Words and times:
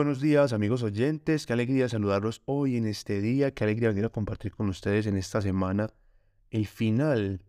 buenos 0.00 0.22
días 0.22 0.54
amigos 0.54 0.82
oyentes, 0.82 1.44
qué 1.44 1.52
alegría 1.52 1.86
saludarlos 1.86 2.40
hoy 2.46 2.78
en 2.78 2.86
este 2.86 3.20
día, 3.20 3.50
qué 3.50 3.64
alegría 3.64 3.90
venir 3.90 4.06
a 4.06 4.08
compartir 4.08 4.50
con 4.50 4.70
ustedes 4.70 5.06
en 5.06 5.14
esta 5.14 5.42
semana 5.42 5.90
el 6.48 6.66
final 6.66 7.42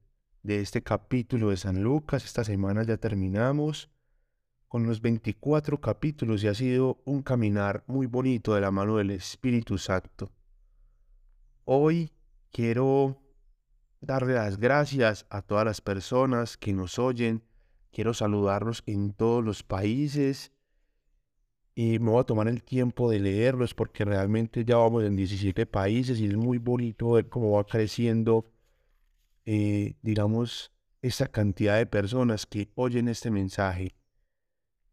de 0.44 0.60
este 0.60 0.84
capítulo 0.84 1.52
de 1.52 1.56
San 1.56 1.82
Lucas. 1.82 2.26
Esta 2.26 2.44
semana 2.44 2.84
ya 2.84 2.98
terminamos 2.98 3.90
con 4.68 4.86
los 4.86 5.00
24 5.00 5.80
capítulos 5.80 6.44
y 6.44 6.50
ha 6.50 6.54
sido 6.54 7.02
un 7.06 7.22
caminar 7.22 7.86
muy 7.88 8.06
bonito 8.06 8.54
de 8.54 8.60
la 8.60 8.70
mano 8.70 8.98
del 8.98 9.12
Espíritu 9.12 9.78
Santo. 9.78 10.30
Hoy 11.64 12.12
quiero 12.52 13.18
darle 14.02 14.34
las 14.34 14.58
gracias 14.58 15.26
a 15.30 15.42
todas 15.42 15.64
las 15.64 15.80
personas 15.80 16.58
que 16.58 16.74
nos 16.74 17.00
oyen, 17.00 17.44
quiero 17.94 18.14
saludarlos 18.14 18.84
en 18.88 19.14
todos 19.14 19.42
los 19.42 19.64
países 19.64 20.52
y 21.74 22.00
me 22.00 22.12
voy 22.12 22.22
a 22.22 22.26
tomar 22.26 22.48
el 22.48 22.64
tiempo 22.64 23.10
de 23.10 23.20
leerlos 23.20 23.74
porque 23.74 24.06
realmente 24.06 24.66
ya 24.66 24.78
vamos 24.78 25.04
en 25.04 25.16
17 25.16 25.66
países 25.66 26.20
y 26.20 26.26
es 26.26 26.36
muy 26.36 26.58
bonito 26.58 27.12
ver 27.12 27.30
cómo 27.30 27.52
va 27.52 27.66
creciendo, 27.66 28.46
eh, 29.46 29.96
digamos, 30.02 30.72
esa 31.02 31.28
cantidad 31.28 31.78
de 31.78 31.86
personas 31.86 32.46
que 32.46 32.70
oyen 32.76 33.08
este 33.08 33.32
mensaje. 33.32 33.96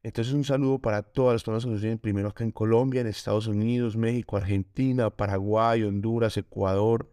Entonces 0.02 0.32
un 0.32 0.44
saludo 0.44 0.78
para 0.78 1.02
todas 1.02 1.34
las 1.34 1.42
personas 1.42 1.64
que 1.64 1.70
nos 1.70 1.80
oyen 1.82 1.98
primero 1.98 2.28
acá 2.28 2.44
en 2.44 2.52
Colombia, 2.52 3.00
en 3.00 3.08
Estados 3.08 3.48
Unidos, 3.48 3.96
México, 3.96 4.36
Argentina, 4.36 5.10
Paraguay, 5.10 5.82
Honduras, 5.82 6.36
Ecuador, 6.36 7.12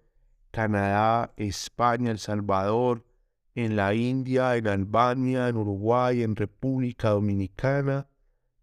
Canadá, 0.51 1.33
España, 1.35 2.11
El 2.11 2.19
Salvador, 2.19 3.03
en 3.55 3.75
la 3.75 3.95
India, 3.95 4.55
en 4.55 4.67
Albania, 4.67 5.49
en 5.49 5.57
Uruguay, 5.57 6.21
en 6.21 6.35
República 6.35 7.09
Dominicana, 7.09 8.07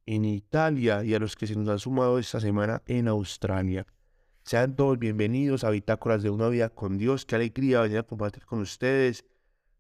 en 0.07 0.25
Italia 0.25 1.05
y 1.05 1.15
a 1.15 1.19
los 1.19 1.37
que 1.37 1.47
se 1.47 1.57
nos 1.57 1.69
han 1.69 1.79
sumado 1.79 2.19
esta 2.19 2.41
semana 2.41 2.83
en 2.87 3.09
Australia. 3.09 3.87
Sean 4.45 4.75
todos 4.75 4.99
bienvenidos 4.99 5.63
a 5.63 5.71
Bitácoras 5.71 6.23
de 6.23 6.31
una 6.31 6.49
vida 6.49 6.69
con 6.69 6.99
Dios. 6.99 7.25
Qué 7.25 7.37
alegría 7.37 7.81
venir 7.81 7.99
a 7.99 8.03
compartir 8.03 8.45
con 8.45 8.61
ustedes. 8.61 9.25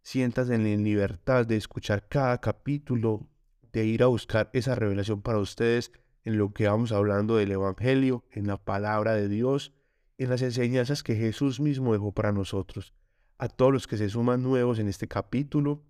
Siéntanse 0.03 0.55
en 0.55 0.84
libertad 0.84 1.47
de 1.47 1.56
escuchar 1.56 2.06
cada 2.09 2.41
capítulo, 2.41 3.27
de 3.73 3.84
ir 3.84 4.03
a 4.03 4.06
buscar 4.06 4.51
esa 4.53 4.75
revelación 4.75 5.23
para 5.23 5.39
ustedes 5.39 5.91
en 6.25 6.39
lo 6.39 6.53
que 6.53 6.69
vamos 6.69 6.92
hablando 6.92 7.36
del 7.36 7.53
Evangelio, 7.53 8.25
en 8.31 8.47
la 8.47 8.57
palabra 8.57 9.14
de 9.14 9.29
Dios, 9.29 9.73
en 10.19 10.31
las 10.31 10.42
enseñanzas 10.42 11.03
que 11.03 11.17
Jesús 11.17 11.59
mismo 11.59 11.92
dejó 11.92 12.12
para 12.12 12.33
nosotros. 12.33 12.95
A 13.39 13.48
todos 13.48 13.73
los 13.73 13.86
que 13.89 13.97
se 13.97 14.09
suman 14.09 14.42
nuevos 14.42 14.79
en 14.79 14.86
este 14.86 15.09
capítulo, 15.09 15.83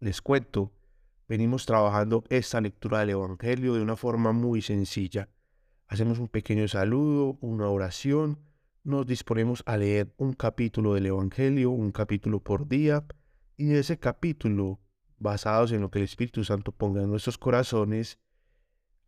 les 0.00 0.22
cuento 0.22 0.72
venimos 1.28 1.66
trabajando 1.66 2.24
esta 2.28 2.60
lectura 2.60 3.00
del 3.00 3.10
Evangelio 3.10 3.74
de 3.74 3.82
una 3.82 3.96
forma 3.96 4.32
muy 4.32 4.62
sencilla. 4.62 5.28
Hacemos 5.88 6.18
un 6.18 6.28
pequeño 6.28 6.66
saludo, 6.68 7.38
una 7.40 7.68
oración, 7.68 8.38
nos 8.84 9.06
disponemos 9.06 9.62
a 9.66 9.76
leer 9.76 10.14
un 10.16 10.32
capítulo 10.32 10.94
del 10.94 11.06
Evangelio, 11.06 11.70
un 11.70 11.90
capítulo 11.90 12.40
por 12.40 12.68
día, 12.68 13.04
y 13.56 13.66
de 13.66 13.80
ese 13.80 13.98
capítulo, 13.98 14.80
basados 15.18 15.72
en 15.72 15.80
lo 15.80 15.90
que 15.90 15.98
el 15.98 16.04
Espíritu 16.04 16.44
Santo 16.44 16.72
ponga 16.72 17.02
en 17.02 17.10
nuestros 17.10 17.38
corazones, 17.38 18.18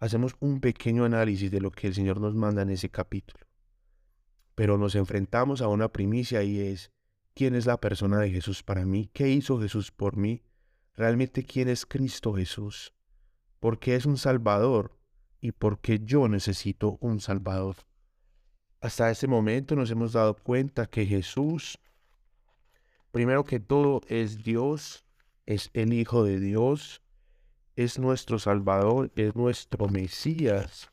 hacemos 0.00 0.34
un 0.40 0.60
pequeño 0.60 1.04
análisis 1.04 1.50
de 1.50 1.60
lo 1.60 1.70
que 1.70 1.86
el 1.86 1.94
Señor 1.94 2.20
nos 2.20 2.34
manda 2.34 2.62
en 2.62 2.70
ese 2.70 2.90
capítulo. 2.90 3.46
Pero 4.54 4.78
nos 4.78 4.96
enfrentamos 4.96 5.60
a 5.62 5.68
una 5.68 5.92
primicia 5.92 6.42
y 6.42 6.58
es, 6.58 6.90
¿quién 7.34 7.54
es 7.54 7.66
la 7.66 7.80
persona 7.80 8.18
de 8.18 8.30
Jesús 8.30 8.64
para 8.64 8.84
mí? 8.84 9.10
¿Qué 9.12 9.28
hizo 9.28 9.60
Jesús 9.60 9.92
por 9.92 10.16
mí? 10.16 10.42
Realmente 10.98 11.44
quién 11.44 11.68
es 11.68 11.86
Cristo 11.86 12.34
Jesús, 12.34 12.92
por 13.60 13.78
qué 13.78 13.94
es 13.94 14.04
un 14.04 14.18
Salvador 14.18 14.98
y 15.40 15.52
por 15.52 15.78
qué 15.78 16.00
yo 16.00 16.26
necesito 16.26 16.98
un 17.00 17.20
Salvador. 17.20 17.76
Hasta 18.80 19.08
este 19.08 19.28
momento 19.28 19.76
nos 19.76 19.92
hemos 19.92 20.14
dado 20.14 20.34
cuenta 20.34 20.86
que 20.86 21.06
Jesús, 21.06 21.78
primero 23.12 23.44
que 23.44 23.60
todo, 23.60 24.00
es 24.08 24.42
Dios, 24.42 25.04
es 25.46 25.70
el 25.72 25.92
Hijo 25.92 26.24
de 26.24 26.40
Dios, 26.40 27.00
es 27.76 28.00
nuestro 28.00 28.40
Salvador, 28.40 29.12
es 29.14 29.36
nuestro 29.36 29.86
Mesías, 29.86 30.90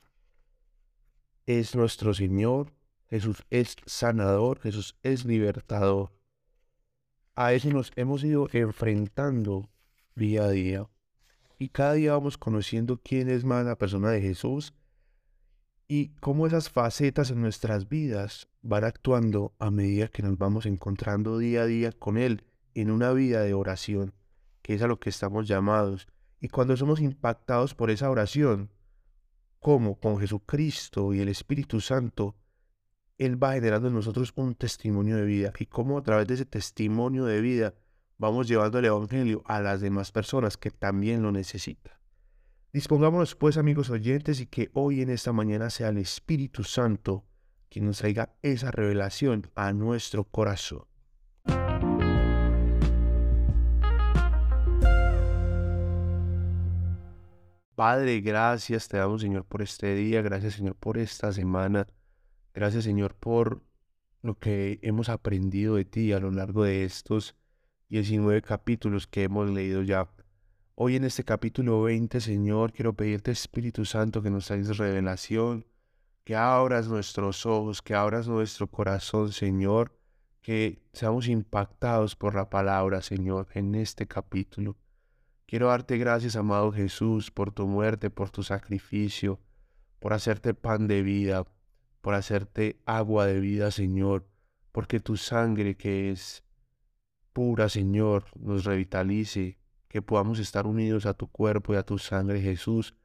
es 1.48 1.76
nuestro 1.76 2.14
Señor, 2.14 2.72
Jesús 3.10 3.44
es 3.50 3.76
sanador, 3.88 4.60
Jesús 4.60 4.96
es 5.02 5.26
libertador. 5.26 6.12
A 7.34 7.54
eso 7.54 7.70
nos 7.72 7.92
hemos 7.96 8.24
ido 8.24 8.48
enfrentando 8.54 9.68
día 10.16 10.46
a 10.46 10.50
día. 10.50 10.88
Y 11.60 11.70
cada 11.70 11.94
día 11.94 12.14
vamos 12.14 12.38
conociendo 12.38 13.02
quién 13.04 13.30
es 13.30 13.44
más 13.44 13.66
la 13.66 13.78
persona 13.78 14.10
de 14.10 14.22
Jesús 14.22 14.74
y 15.88 16.10
cómo 16.20 16.48
esas 16.48 16.70
facetas 16.70 17.30
en 17.32 17.42
nuestras 17.42 17.88
vidas 17.88 18.48
van 18.62 18.84
actuando 18.84 19.54
a 19.60 19.70
medida 19.72 20.08
que 20.08 20.24
nos 20.24 20.38
vamos 20.38 20.66
encontrando 20.66 21.38
día 21.38 21.62
a 21.62 21.66
día 21.66 21.92
con 21.92 22.18
Él 22.18 22.44
en 22.74 22.92
una 22.92 23.12
vida 23.12 23.42
de 23.42 23.54
oración, 23.54 24.14
que 24.62 24.74
es 24.74 24.82
a 24.82 24.88
lo 24.88 25.00
que 25.00 25.10
estamos 25.10 25.48
llamados. 25.48 26.08
Y 26.42 26.50
cuando 26.50 26.76
somos 26.76 27.00
impactados 27.00 27.76
por 27.76 27.92
esa 27.92 28.10
oración, 28.10 28.72
como 29.60 30.00
con 30.00 30.20
Jesucristo 30.20 31.14
y 31.14 31.20
el 31.20 31.30
Espíritu 31.30 31.82
Santo, 31.82 32.36
Él 33.18 33.42
va 33.42 33.54
generando 33.54 33.88
en 33.88 33.94
nosotros 33.94 34.34
un 34.36 34.56
testimonio 34.56 35.16
de 35.18 35.26
vida 35.26 35.54
y 35.58 35.66
cómo 35.68 35.98
a 35.98 36.04
través 36.04 36.28
de 36.28 36.34
ese 36.36 36.46
testimonio 36.46 37.26
de 37.26 37.42
vida 37.42 37.74
vamos 38.18 38.48
llevando 38.48 38.80
el 38.80 38.86
Evangelio 38.86 39.44
a 39.46 39.62
las 39.62 39.82
demás 39.82 40.12
personas 40.12 40.58
que 40.58 40.72
también 40.72 41.22
lo 41.22 41.32
necesitan. 41.32 41.94
Dispongámonos 42.72 43.36
pues 43.36 43.58
amigos 43.58 43.90
oyentes 43.90 44.40
y 44.42 44.48
que 44.48 44.70
hoy 44.74 45.02
en 45.02 45.10
esta 45.10 45.32
mañana 45.32 45.70
sea 45.70 45.90
el 45.90 45.98
Espíritu 45.98 46.64
Santo 46.64 47.26
quien 47.70 47.86
nos 47.86 47.98
traiga 47.98 48.36
esa 48.42 48.72
revelación 48.72 49.50
a 49.56 49.74
nuestro 49.74 50.24
corazón. 50.26 50.86
Padre, 57.76 58.22
gracias 58.22 58.88
te 58.88 58.98
damos 58.98 59.22
Señor 59.22 59.46
por 59.46 59.62
este 59.62 59.96
día, 59.96 60.22
gracias 60.22 60.54
Señor 60.54 60.76
por 60.76 60.98
esta 60.98 61.34
semana, 61.34 61.88
gracias 62.54 62.86
Señor 62.86 63.16
por 63.16 63.62
lo 64.22 64.40
que 64.40 64.80
hemos 64.82 65.10
aprendido 65.10 65.76
de 65.76 65.84
ti 65.84 66.14
a 66.14 66.20
lo 66.20 66.32
largo 66.32 66.64
de 66.64 66.86
estos 66.86 67.36
19 67.90 68.42
capítulos 68.42 69.06
que 69.06 69.24
hemos 69.24 69.50
leído 69.50 69.84
ya. 69.84 70.10
Hoy 70.74 70.96
en 70.96 71.04
este 71.04 71.24
capítulo 71.24 71.84
20, 71.84 72.20
Señor, 72.20 72.74
quiero 72.74 72.94
pedirte, 72.94 73.32
Espíritu 73.32 73.86
Santo, 73.86 74.24
que 74.24 74.32
nos 74.32 74.48
traigas 74.48 74.78
revelación, 74.78 75.66
que 76.24 76.36
abras 76.36 76.88
nuestros 76.88 77.46
ojos, 77.46 77.84
que 77.84 77.94
abras 77.94 78.28
nuestro 78.28 78.68
corazón, 78.68 79.32
Señor, 79.32 79.96
que 80.42 80.82
seamos 80.94 81.28
impactados 81.28 82.16
por 82.16 82.34
la 82.34 82.50
palabra, 82.50 83.04
Señor, 83.04 83.48
en 83.54 83.76
este 83.76 84.08
capítulo. 84.08 84.76
Quiero 85.46 85.68
darte 85.68 85.98
gracias, 85.98 86.36
amado 86.36 86.72
Jesús, 86.72 87.30
por 87.30 87.52
tu 87.52 87.68
muerte, 87.68 88.10
por 88.10 88.32
tu 88.32 88.42
sacrificio, 88.42 89.40
por 90.00 90.14
hacerte 90.14 90.56
pan 90.56 90.88
de 90.88 91.04
vida, 91.04 91.46
por 92.02 92.16
hacerte 92.16 92.80
agua 92.86 93.28
de 93.28 93.40
vida, 93.40 93.70
Señor, 93.70 94.28
porque 94.72 95.00
tu 95.00 95.18
sangre 95.18 95.78
que 95.78 96.12
es 96.12 96.45
pura, 97.36 97.68
Señor, 97.68 98.24
nos 98.40 98.64
revitalice, 98.64 99.58
que 99.90 100.02
podamos 100.02 100.40
estar 100.40 100.66
unidos 100.66 101.06
a 101.06 101.14
tu 101.14 101.28
cuerpo 101.28 101.74
y 101.74 101.76
a 101.76 101.84
tu 101.84 101.98
sangre, 101.98 102.40
Jesús, 102.40 102.96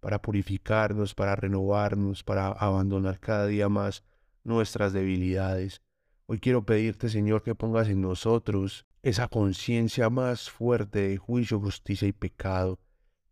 para 0.00 0.20
purificarnos, 0.20 1.14
para 1.14 1.34
renovarnos, 1.36 2.22
para 2.22 2.48
abandonar 2.48 3.18
cada 3.18 3.46
día 3.46 3.70
más 3.70 4.04
nuestras 4.44 4.92
debilidades. 4.92 5.80
Hoy 6.26 6.38
quiero 6.38 6.66
pedirte, 6.66 7.08
Señor, 7.08 7.42
que 7.42 7.54
pongas 7.54 7.88
en 7.88 8.02
nosotros 8.02 8.84
esa 9.02 9.26
conciencia 9.28 10.10
más 10.10 10.50
fuerte 10.50 11.08
de 11.08 11.16
juicio, 11.16 11.58
justicia 11.58 12.06
y 12.06 12.12
pecado, 12.12 12.78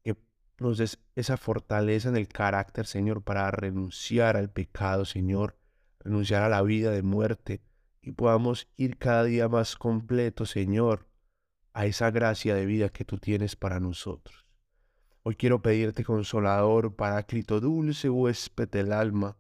que 0.03 0.17
nos 0.59 0.79
des 0.79 0.99
esa 1.17 1.37
fortaleza 1.37 2.09
en 2.09 2.17
el 2.17 2.29
carácter, 2.29 2.87
Señor, 2.87 3.23
para 3.23 3.51
renunciar 3.51 4.39
al 4.39 4.49
pecado, 4.49 5.05
Señor, 5.05 5.59
renunciar 6.01 6.43
a 6.43 6.49
la 6.49 6.63
vida 6.63 6.93
de 6.93 7.03
muerte, 7.03 7.61
y 8.07 8.13
podamos 8.13 8.69
ir 8.77 8.99
cada 8.99 9.25
día 9.25 9.49
más 9.49 9.75
completo, 9.75 10.47
Señor, 10.47 11.09
a 11.73 11.87
esa 11.87 12.13
gracia 12.13 12.55
de 12.55 12.65
vida 12.65 12.89
que 12.89 13.05
tú 13.05 13.19
tienes 13.19 13.57
para 13.57 13.81
nosotros. 13.81 14.47
Hoy 15.25 15.35
quiero 15.35 15.61
pedirte, 15.61 16.05
consolador, 16.05 16.95
paráclito, 16.95 17.61
dulce 17.61 18.09
huésped 18.09 18.69
del 18.69 18.93
alma, 18.93 19.37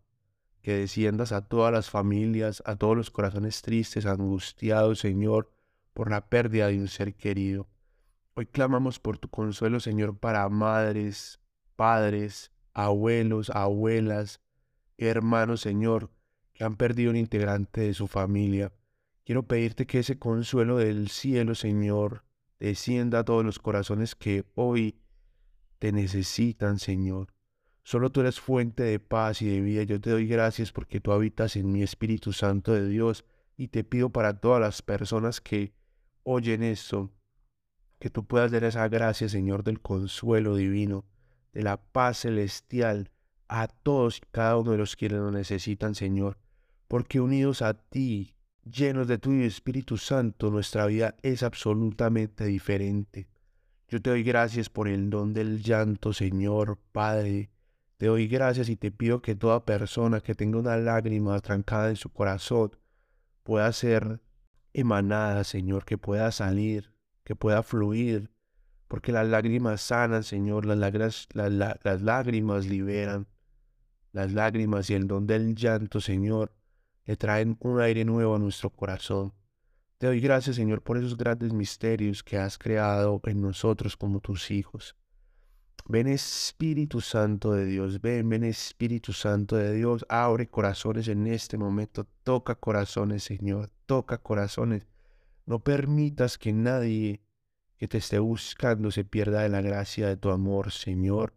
que 0.63 0.75
desciendas 0.75 1.31
a 1.31 1.47
todas 1.47 1.73
las 1.73 1.91
familias, 1.91 2.61
a 2.67 2.75
todos 2.75 2.97
los 2.97 3.13
corazones 3.13 3.63
tristes, 3.63 4.05
angustiados, 4.05 4.99
Señor, 4.99 5.49
por 5.93 6.11
la 6.11 6.29
pérdida 6.29 6.67
de 6.67 6.81
un 6.81 6.89
ser 6.89 7.15
querido. 7.15 7.69
Hoy 8.35 8.47
clamamos 8.47 8.99
por 8.99 9.17
tu 9.17 9.29
consuelo, 9.29 9.79
Señor, 9.79 10.19
para 10.19 10.49
madres, 10.49 11.39
padres, 11.77 12.51
abuelos, 12.75 13.49
abuelas, 13.51 14.41
hermanos, 14.99 15.61
Señor, 15.61 16.11
que 16.57 16.65
han 16.65 16.77
perdido 16.77 17.11
un 17.11 17.17
integrante 17.17 17.83
de 17.83 17.93
su 17.93 18.07
familia. 18.07 18.73
Quiero 19.25 19.47
pedirte 19.47 19.87
que 19.87 19.99
ese 19.99 20.19
consuelo 20.19 20.79
del 20.79 21.09
cielo, 21.11 21.55
Señor, 21.55 22.25
descienda 22.59 23.19
a 23.19 23.25
todos 23.25 23.45
los 23.45 23.59
corazones 23.59 24.15
que 24.15 24.47
hoy 24.55 24.99
te 25.79 25.93
necesitan, 25.93 26.79
Señor. 26.79 27.35
Solo 27.83 28.11
tú 28.11 28.23
eres 28.23 28.41
fuente 28.41 28.85
de 28.85 28.99
paz 28.99 29.43
y 29.43 29.51
de 29.51 29.61
vida. 29.61 29.83
Yo 29.83 30.01
te 30.01 30.09
doy 30.09 30.27
gracias 30.27 30.73
porque 30.73 30.99
tú 30.99 31.13
habitas 31.13 31.57
en 31.57 31.71
mi 31.71 31.83
Espíritu 31.83 32.33
Santo 32.33 32.73
de 32.73 32.89
Dios 32.89 33.27
y 33.59 33.69
te 33.69 33.85
pido 33.85 34.09
para 34.09 34.41
todas 34.41 34.61
las 34.61 34.81
personas 34.81 35.43
que 35.43 35.75
oyen 36.23 36.63
esto, 36.63 37.13
que 37.99 38.09
tú 38.09 38.27
puedas 38.27 38.51
dar 38.51 38.65
esa 38.65 38.89
gracia, 38.89 39.29
Señor, 39.29 39.63
del 39.63 39.83
consuelo 39.83 40.57
divino, 40.57 41.05
de 41.53 41.65
la 41.65 41.77
paz 41.77 42.21
celestial 42.21 43.11
a 43.47 43.69
todos 43.69 44.17
y 44.17 44.21
cada 44.31 44.57
uno 44.57 44.73
de 44.73 44.79
los 44.79 44.97
quienes 44.97 45.19
lo 45.19 45.31
necesitan, 45.31 45.95
Señor, 45.95 46.39
porque 46.89 47.21
unidos 47.21 47.63
a 47.63 47.75
ti, 47.75 48.35
llenos 48.65 49.09
de 49.09 49.19
tu 49.19 49.33
Espíritu 49.33 49.97
Santo, 49.97 50.51
nuestra 50.51 50.87
vida 50.87 51.17
es 51.23 51.43
absolutamente 51.43 52.45
diferente. 52.45 53.29
Yo 53.89 54.03
te 54.03 54.11
doy 54.11 54.23
gracias 54.23 54.69
por 54.69 54.89
el 54.89 55.11
don 55.11 55.33
del 55.33 55.63
llanto, 55.63 56.13
Señor, 56.13 56.79
Padre, 56.93 57.51
te 57.99 58.07
doy 58.07 58.27
gracias 58.29 58.69
y 58.69 58.77
te 58.77 58.91
pido 58.91 59.23
que 59.23 59.35
toda 59.35 59.65
persona 59.65 60.21
que 60.21 60.35
tenga 60.35 60.59
una 60.59 60.77
lágrima 60.77 61.39
trancada 61.41 61.89
en 61.89 61.97
su 61.97 62.11
corazón 62.11 62.73
pueda 63.43 63.73
ser 63.73 64.21
emanada, 64.75 65.45
Señor, 65.45 65.85
que 65.85 65.97
pueda 65.97 66.31
salir, 66.33 66.93
que 67.25 67.35
pueda 67.35 67.63
fluir, 67.63 68.31
porque 68.89 69.13
las 69.13 69.27
lágrimas 69.27 69.81
sanan, 69.81 70.25
Señor, 70.25 70.67
lágrimas, 70.67 71.29
las, 71.33 72.03
lágrimas 72.03 72.67
liberan, 72.67 73.27
las 74.13 74.33
lágrimas 74.33 74.91
y 74.91 74.95
el 74.95 75.07
don 75.07 75.27
del 75.27 75.55
llanto, 75.55 76.01
Señor, 76.01 76.53
le 77.07 77.17
traen 77.17 77.57
un 77.61 77.81
aire 77.81 78.05
nuevo 78.05 78.35
a 78.35 78.39
nuestro 78.39 78.71
corazón. 78.71 79.33
Te 79.99 80.07
doy 80.07 80.21
gracias, 80.21 80.57
Señor, 80.57 80.83
por 80.83 80.99
esos 80.99 81.17
grandes 81.17 81.53
misterios 81.53 82.23
que 82.23 82.37
has 82.37 82.59
creado 82.59 83.21
en 83.25 83.41
nosotros 83.41 83.97
como 83.97 84.21
tus 84.21 84.51
hijos. 84.51 84.95
Ven 85.89 86.09
Espíritu 86.09 87.01
Santo 87.01 87.53
de 87.53 87.65
Dios, 87.65 88.01
ven, 88.01 88.29
ven 88.29 88.43
Espíritu 88.43 89.13
Santo 89.13 89.57
de 89.57 89.73
Dios, 89.73 90.05
abre 90.09 90.49
corazones 90.49 91.07
en 91.07 91.29
este 91.29 91.57
momento, 91.57 92.07
toca 92.25 92.57
corazones, 92.57 93.23
Señor, 93.23 93.71
toca 93.87 94.19
corazones. 94.19 94.87
No 95.47 95.61
permitas 95.61 96.39
que 96.39 96.53
nadie 96.53 97.23
que 97.77 97.87
te 97.87 97.99
esté 97.99 98.19
buscando 98.19 98.91
se 98.91 99.05
pierda 99.05 99.43
de 99.43 99.49
la 99.49 99.61
gracia 99.61 100.09
de 100.09 100.17
tu 100.17 100.31
amor, 100.31 100.73
Señor. 100.73 101.35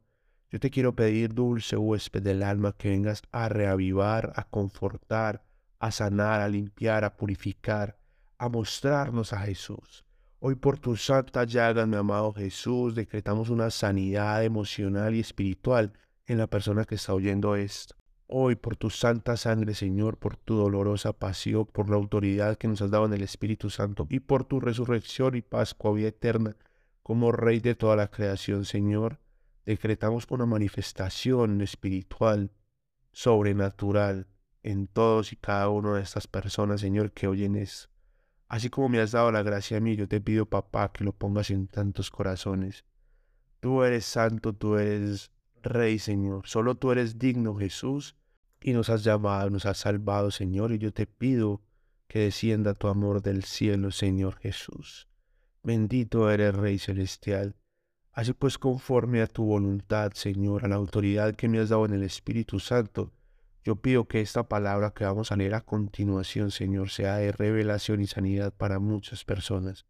Yo 0.50 0.60
te 0.60 0.72
quiero 0.72 0.96
pedir, 0.96 1.36
dulce 1.36 1.78
huésped 1.78 2.24
del 2.24 2.42
alma, 2.42 2.76
que 2.76 2.90
vengas 2.90 3.22
a 3.32 3.50
reavivar, 3.50 4.34
a 4.36 4.46
confortar, 4.46 5.44
a 5.80 5.92
sanar, 5.92 6.42
a 6.42 6.48
limpiar, 6.48 7.04
a 7.04 7.16
purificar, 7.16 7.98
a 8.38 8.50
mostrarnos 8.50 9.34
a 9.34 9.40
Jesús. 9.40 10.06
Hoy 10.40 10.56
por 10.56 10.80
tu 10.80 10.96
santa 10.96 11.44
llagas, 11.44 11.88
mi 11.88 11.98
amado 11.98 12.34
Jesús, 12.34 12.96
decretamos 12.96 13.50
una 13.50 13.70
sanidad 13.70 14.44
emocional 14.44 15.16
y 15.16 15.20
espiritual 15.20 15.94
en 16.28 16.38
la 16.38 16.48
persona 16.48 16.86
que 16.86 16.96
está 16.96 17.14
oyendo 17.14 17.56
esto. 17.56 17.96
Hoy 18.28 18.56
por 18.56 18.76
tu 18.76 18.90
santa 18.90 19.36
sangre, 19.38 19.74
Señor, 19.74 20.18
por 20.18 20.38
tu 20.38 20.56
dolorosa 20.56 21.14
pasión, 21.14 21.66
por 21.66 21.90
la 21.90 21.96
autoridad 21.96 22.58
que 22.58 22.68
nos 22.68 22.82
has 22.82 22.92
dado 22.92 23.06
en 23.06 23.14
el 23.14 23.24
Espíritu 23.24 23.70
Santo 23.70 24.06
y 24.10 24.20
por 24.20 24.46
tu 24.46 24.60
resurrección 24.60 25.36
y 25.36 25.42
Pascua, 25.42 25.94
vida 25.94 26.10
eterna, 26.10 26.56
como 27.02 27.32
Rey 27.32 27.60
de 27.60 27.74
toda 27.74 27.96
la 27.96 28.12
creación, 28.12 28.66
Señor, 28.66 29.20
decretamos 29.66 30.28
una 30.30 30.46
manifestación 30.46 31.62
espiritual, 31.62 32.52
sobrenatural, 33.12 34.28
en 34.64 34.88
todos 34.88 35.34
y 35.34 35.36
cada 35.36 35.70
una 35.70 35.94
de 35.94 36.02
estas 36.02 36.28
personas, 36.28 36.82
Señor, 36.82 37.12
que 37.12 37.28
oyen 37.28 37.56
esto. 37.56 37.90
Así 38.48 38.70
como 38.70 38.90
me 38.90 39.00
has 39.00 39.12
dado 39.12 39.32
la 39.32 39.44
gracia 39.44 39.78
a 39.78 39.80
mí, 39.80 39.96
yo 39.96 40.08
te 40.08 40.22
pido, 40.22 40.48
papá, 40.48 40.92
que 40.92 41.04
lo 41.04 41.14
pongas 41.14 41.52
en 41.52 41.68
tantos 41.68 42.10
corazones. 42.10 42.84
Tú 43.60 43.84
eres 43.84 44.06
santo, 44.06 44.54
tú 44.54 44.78
eres 44.78 45.32
rey, 45.62 46.00
Señor. 46.00 46.48
Solo 46.48 46.76
tú 46.76 46.92
eres 46.92 47.20
digno, 47.20 47.56
Jesús, 47.56 48.16
y 48.62 48.74
nos 48.74 48.90
has 48.90 49.04
llamado, 49.04 49.50
nos 49.50 49.66
has 49.66 49.78
salvado, 49.78 50.32
Señor, 50.32 50.72
y 50.72 50.80
yo 50.80 50.92
te 50.92 51.06
pido 51.06 51.62
que 52.08 52.20
descienda 52.20 52.74
tu 52.74 52.88
amor 52.88 53.22
del 53.22 53.44
cielo, 53.44 53.92
Señor 53.92 54.38
Jesús. 54.40 55.08
Bendito 55.62 56.32
eres, 56.32 56.56
Rey 56.56 56.80
Celestial. 56.80 57.56
Así 58.12 58.34
pues, 58.34 58.58
conforme 58.58 59.22
a 59.22 59.28
tu 59.28 59.46
voluntad, 59.46 60.14
Señor, 60.14 60.66
a 60.66 60.68
la 60.68 60.76
autoridad 60.76 61.36
que 61.36 61.48
me 61.48 61.60
has 61.60 61.70
dado 61.70 61.86
en 61.86 61.94
el 61.94 62.04
Espíritu 62.04 62.60
Santo, 62.60 63.14
yo 63.70 63.76
pido 63.76 64.08
que 64.08 64.20
esta 64.20 64.50
palabra 64.50 64.96
que 64.96 65.04
vamos 65.06 65.32
a 65.32 65.36
leer 65.36 65.54
a 65.54 65.62
continuación, 65.62 66.50
Señor, 66.50 66.90
sea 66.90 67.18
de 67.18 67.32
revelación 67.32 68.02
y 68.02 68.08
sanidad 68.08 68.52
para 68.52 68.80
muchas 68.80 69.24
personas. 69.26 69.86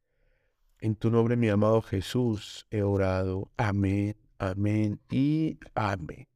En 0.81 0.95
tu 0.95 1.09
nombre, 1.09 1.37
mi 1.37 1.47
amado 1.47 1.81
Jesús, 1.81 2.67
he 2.71 2.83
orado. 2.83 3.49
Amén, 3.55 4.17
amén 4.37 4.99
y 5.09 5.59
amén. 5.75 6.27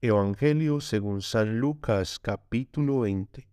Evangelio 0.00 0.80
según 0.80 1.20
San 1.20 1.58
Lucas 1.58 2.20
capítulo 2.20 3.00
20. 3.00 3.47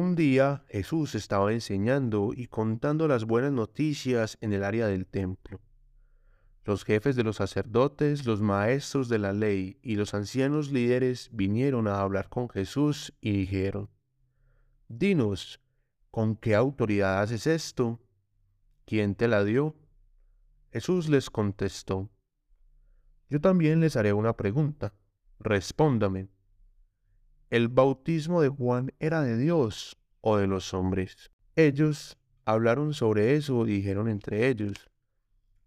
Un 0.00 0.14
día 0.14 0.62
Jesús 0.68 1.16
estaba 1.16 1.52
enseñando 1.52 2.30
y 2.32 2.46
contando 2.46 3.08
las 3.08 3.24
buenas 3.24 3.50
noticias 3.50 4.38
en 4.40 4.52
el 4.52 4.62
área 4.62 4.86
del 4.86 5.06
templo. 5.06 5.60
Los 6.64 6.84
jefes 6.84 7.16
de 7.16 7.24
los 7.24 7.34
sacerdotes, 7.34 8.24
los 8.24 8.40
maestros 8.40 9.08
de 9.08 9.18
la 9.18 9.32
ley 9.32 9.76
y 9.82 9.96
los 9.96 10.14
ancianos 10.14 10.70
líderes 10.70 11.30
vinieron 11.32 11.88
a 11.88 12.00
hablar 12.00 12.28
con 12.28 12.48
Jesús 12.48 13.12
y 13.20 13.32
dijeron, 13.32 13.90
Dinos, 14.86 15.60
¿con 16.12 16.36
qué 16.36 16.54
autoridad 16.54 17.20
haces 17.20 17.48
esto? 17.48 18.00
¿Quién 18.84 19.16
te 19.16 19.26
la 19.26 19.42
dio? 19.42 19.74
Jesús 20.70 21.08
les 21.08 21.28
contestó, 21.28 22.08
Yo 23.28 23.40
también 23.40 23.80
les 23.80 23.96
haré 23.96 24.12
una 24.12 24.36
pregunta. 24.36 24.94
Respóndame. 25.40 26.28
¿El 27.50 27.68
bautismo 27.68 28.42
de 28.42 28.48
Juan 28.48 28.92
era 28.98 29.22
de 29.22 29.38
Dios 29.38 29.96
o 30.20 30.36
de 30.36 30.46
los 30.46 30.74
hombres? 30.74 31.30
Ellos 31.56 32.18
hablaron 32.44 32.92
sobre 32.92 33.36
eso 33.36 33.66
y 33.66 33.72
dijeron 33.72 34.08
entre 34.08 34.48
ellos, 34.48 34.90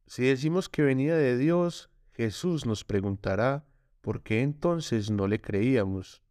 si 0.06 0.24
decimos 0.24 0.70
que 0.70 0.84
venía 0.84 1.16
de 1.16 1.38
Dios, 1.38 1.90
Jesús 2.12 2.66
nos 2.66 2.84
preguntará 2.84 3.66
por 4.02 4.22
qué 4.22 4.42
entonces 4.42 5.10
no 5.10 5.28
le 5.28 5.42
creíamos. 5.42 6.22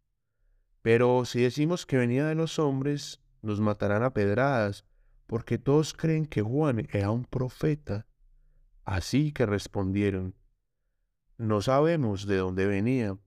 Pero 0.81 1.25
si 1.25 1.41
decimos 1.41 1.85
que 1.85 1.97
venía 1.97 2.27
de 2.27 2.35
los 2.35 2.59
hombres, 2.59 3.19
nos 3.41 3.59
matarán 3.59 4.03
a 4.03 4.13
pedradas, 4.13 4.85
porque 5.27 5.57
todos 5.57 5.93
creen 5.93 6.25
que 6.25 6.41
Juan 6.41 6.87
era 6.91 7.11
un 7.11 7.25
profeta. 7.25 8.07
Así 8.85 9.31
que 9.31 9.45
respondieron, 9.45 10.35
no 11.37 11.61
sabemos 11.61 12.25
de 12.25 12.37
dónde 12.37 12.67
venía. 12.67 13.17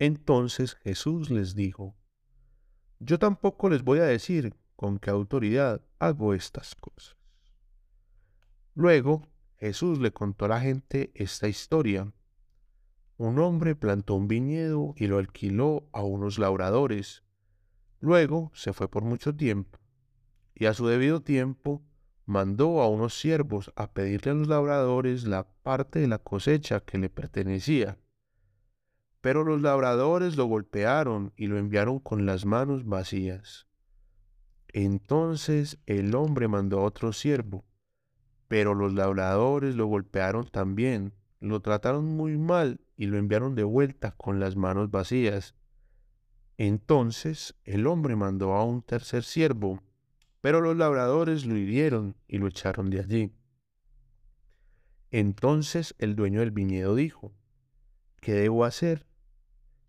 Entonces 0.00 0.76
Jesús 0.76 1.28
les 1.30 1.54
dijo, 1.54 1.94
Yo 3.00 3.18
tampoco 3.18 3.68
les 3.68 3.84
voy 3.84 3.98
a 3.98 4.04
decir 4.04 4.56
con 4.74 4.98
qué 4.98 5.10
autoridad 5.10 5.82
hago 5.98 6.32
estas 6.32 6.74
cosas. 6.74 7.18
Luego 8.74 9.28
Jesús 9.58 9.98
le 9.98 10.10
contó 10.10 10.46
a 10.46 10.48
la 10.48 10.60
gente 10.60 11.12
esta 11.14 11.48
historia. 11.48 12.10
Un 13.18 13.38
hombre 13.38 13.76
plantó 13.76 14.14
un 14.14 14.26
viñedo 14.26 14.94
y 14.96 15.06
lo 15.06 15.18
alquiló 15.18 15.86
a 15.92 16.02
unos 16.02 16.38
labradores. 16.38 17.22
Luego 18.00 18.50
se 18.54 18.72
fue 18.72 18.88
por 18.90 19.04
mucho 19.04 19.36
tiempo 19.36 19.78
y 20.54 20.64
a 20.64 20.72
su 20.72 20.86
debido 20.86 21.20
tiempo 21.20 21.82
mandó 22.24 22.80
a 22.80 22.88
unos 22.88 23.20
siervos 23.20 23.70
a 23.76 23.92
pedirle 23.92 24.30
a 24.30 24.34
los 24.34 24.48
labradores 24.48 25.24
la 25.24 25.46
parte 25.62 25.98
de 25.98 26.08
la 26.08 26.18
cosecha 26.20 26.80
que 26.80 26.96
le 26.96 27.10
pertenecía. 27.10 27.98
Pero 29.20 29.44
los 29.44 29.60
labradores 29.60 30.36
lo 30.36 30.46
golpearon 30.46 31.32
y 31.36 31.46
lo 31.46 31.58
enviaron 31.58 31.98
con 31.98 32.26
las 32.26 32.46
manos 32.46 32.86
vacías. 32.86 33.66
Entonces 34.72 35.78
el 35.86 36.14
hombre 36.14 36.48
mandó 36.48 36.80
a 36.80 36.84
otro 36.84 37.12
siervo, 37.12 37.64
pero 38.48 38.74
los 38.74 38.94
labradores 38.94 39.74
lo 39.74 39.86
golpearon 39.86 40.46
también, 40.46 41.12
lo 41.40 41.60
trataron 41.60 42.04
muy 42.04 42.38
mal 42.38 42.80
y 42.96 43.06
lo 43.06 43.18
enviaron 43.18 43.54
de 43.54 43.64
vuelta 43.64 44.12
con 44.12 44.40
las 44.40 44.56
manos 44.56 44.90
vacías. 44.90 45.54
Entonces 46.56 47.54
el 47.64 47.86
hombre 47.86 48.16
mandó 48.16 48.54
a 48.54 48.64
un 48.64 48.82
tercer 48.82 49.24
siervo, 49.24 49.82
pero 50.40 50.60
los 50.60 50.76
labradores 50.76 51.46
lo 51.46 51.56
hirieron 51.56 52.16
y 52.28 52.38
lo 52.38 52.46
echaron 52.46 52.90
de 52.90 53.00
allí. 53.00 53.32
Entonces 55.10 55.94
el 55.98 56.14
dueño 56.14 56.40
del 56.40 56.52
viñedo 56.52 56.94
dijo, 56.94 57.32
¿qué 58.20 58.34
debo 58.34 58.64
hacer? 58.64 59.06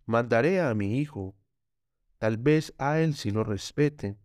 Mandaré 0.06 0.60
a 0.60 0.74
mi 0.74 0.98
hijo, 0.98 1.34
tal 2.18 2.36
vez 2.36 2.74
a 2.78 3.00
él 3.00 3.14
si 3.14 3.30
lo 3.30 3.44
respeten. 3.44 4.18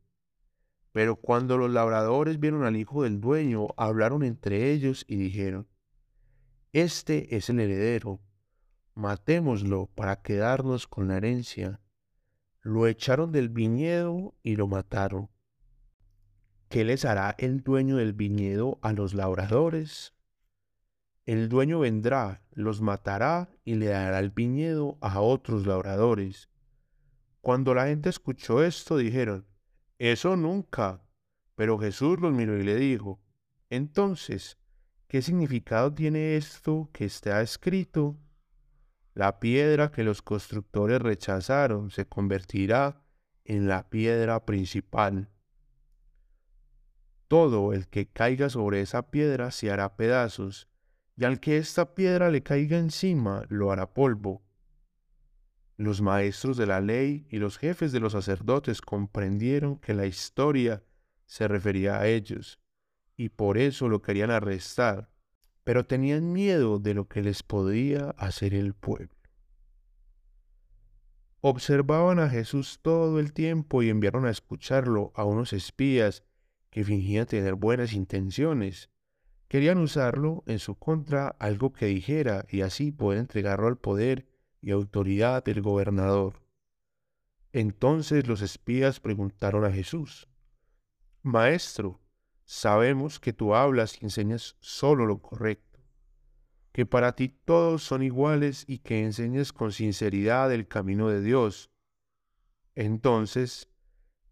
Pero 0.91 1.15
cuando 1.15 1.57
los 1.57 1.71
labradores 1.71 2.39
vieron 2.39 2.63
al 2.63 2.75
hijo 2.75 3.03
del 3.03 3.21
dueño, 3.21 3.67
hablaron 3.77 4.23
entre 4.23 4.71
ellos 4.71 5.05
y 5.07 5.15
dijeron, 5.15 5.67
Este 6.73 7.35
es 7.35 7.49
el 7.49 7.59
heredero, 7.59 8.19
matémoslo 8.95 9.87
para 9.93 10.21
quedarnos 10.21 10.87
con 10.87 11.07
la 11.07 11.17
herencia. 11.17 11.81
Lo 12.61 12.87
echaron 12.87 13.31
del 13.31 13.49
viñedo 13.49 14.33
y 14.43 14.55
lo 14.55 14.67
mataron. 14.67 15.29
¿qué 16.69 16.83
les 16.83 17.05
hará 17.05 17.35
el 17.37 17.61
dueño 17.61 17.97
del 17.97 18.13
viñedo 18.13 18.79
a 18.81 18.93
los 18.93 19.13
labradores? 19.13 20.13
El 21.27 21.49
dueño 21.49 21.79
vendrá, 21.79 22.41
los 22.53 22.79
matará 22.79 23.49
y 23.65 23.75
le 23.75 23.87
dará 23.87 24.19
el 24.19 24.29
viñedo 24.29 24.97
a 25.01 25.19
otros 25.19 25.67
labradores. 25.67 26.47
Cuando 27.41 27.73
la 27.73 27.87
gente 27.87 28.07
escuchó 28.07 28.63
esto, 28.63 28.95
dijeron, 28.95 29.45
eso 29.99 30.37
nunca. 30.37 31.03
Pero 31.55 31.77
Jesús 31.79 32.21
los 32.21 32.31
miró 32.31 32.57
y 32.57 32.63
le 32.63 32.77
dijo, 32.77 33.19
entonces, 33.69 34.57
¿qué 35.09 35.21
significado 35.21 35.93
tiene 35.93 36.37
esto 36.37 36.89
que 36.93 37.03
está 37.03 37.41
escrito? 37.41 38.17
La 39.13 39.41
piedra 39.41 39.91
que 39.91 40.05
los 40.05 40.21
constructores 40.21 41.01
rechazaron 41.01 41.91
se 41.91 42.07
convertirá 42.07 43.01
en 43.43 43.67
la 43.67 43.89
piedra 43.89 44.45
principal. 44.45 45.29
Todo 47.27 47.73
el 47.73 47.89
que 47.89 48.07
caiga 48.07 48.49
sobre 48.49 48.79
esa 48.79 49.11
piedra 49.11 49.51
se 49.51 49.69
hará 49.71 49.97
pedazos, 49.97 50.69
y 51.17 51.25
al 51.25 51.39
que 51.39 51.57
esta 51.57 51.95
piedra 51.95 52.29
le 52.29 52.43
caiga 52.43 52.77
encima 52.77 53.43
lo 53.49 53.71
hará 53.71 53.91
polvo. 53.93 54.43
Los 55.75 56.01
maestros 56.01 56.57
de 56.57 56.67
la 56.67 56.79
ley 56.79 57.27
y 57.29 57.37
los 57.37 57.57
jefes 57.57 57.91
de 57.91 57.99
los 57.99 58.13
sacerdotes 58.13 58.81
comprendieron 58.81 59.77
que 59.79 59.95
la 59.95 60.05
historia 60.05 60.83
se 61.25 61.47
refería 61.47 61.99
a 61.99 62.07
ellos, 62.07 62.59
y 63.15 63.29
por 63.29 63.57
eso 63.57 63.89
lo 63.89 64.01
querían 64.01 64.29
arrestar, 64.29 65.09
pero 65.63 65.85
tenían 65.85 66.31
miedo 66.31 66.79
de 66.79 66.93
lo 66.93 67.07
que 67.07 67.23
les 67.23 67.41
podía 67.43 68.11
hacer 68.11 68.53
el 68.53 68.73
pueblo. 68.73 69.15
Observaban 71.41 72.19
a 72.19 72.29
Jesús 72.29 72.79
todo 72.81 73.19
el 73.19 73.33
tiempo 73.33 73.81
y 73.81 73.89
enviaron 73.89 74.25
a 74.25 74.31
escucharlo 74.31 75.11
a 75.15 75.23
unos 75.23 75.51
espías 75.53 76.23
que 76.69 76.83
fingían 76.83 77.25
tener 77.25 77.55
buenas 77.55 77.93
intenciones 77.93 78.89
Querían 79.47 79.77
usarlo 79.77 80.43
en 80.45 80.59
su 80.59 80.75
contra 80.75 81.29
algo 81.39 81.71
que 81.71 81.85
dijera 81.85 82.45
y 82.49 82.61
así 82.61 82.91
poder 82.91 83.19
entregarlo 83.19 83.67
al 83.67 83.77
poder 83.77 84.27
y 84.61 84.71
autoridad 84.71 85.43
del 85.43 85.61
gobernador. 85.61 86.41
Entonces 87.53 88.27
los 88.27 88.41
espías 88.41 88.99
preguntaron 88.99 89.63
a 89.63 89.71
Jesús, 89.71 90.27
Maestro, 91.23 91.99
sabemos 92.43 93.19
que 93.19 93.33
tú 93.33 93.55
hablas 93.55 94.01
y 94.01 94.05
enseñas 94.05 94.57
solo 94.59 95.05
lo 95.05 95.21
correcto, 95.21 95.79
que 96.71 96.85
para 96.85 97.15
ti 97.15 97.29
todos 97.29 97.83
son 97.83 98.03
iguales 98.03 98.65
y 98.67 98.79
que 98.79 99.03
enseñas 99.03 99.53
con 99.53 99.71
sinceridad 99.71 100.53
el 100.53 100.67
camino 100.67 101.09
de 101.09 101.21
Dios. 101.21 101.71
Entonces, 102.75 103.69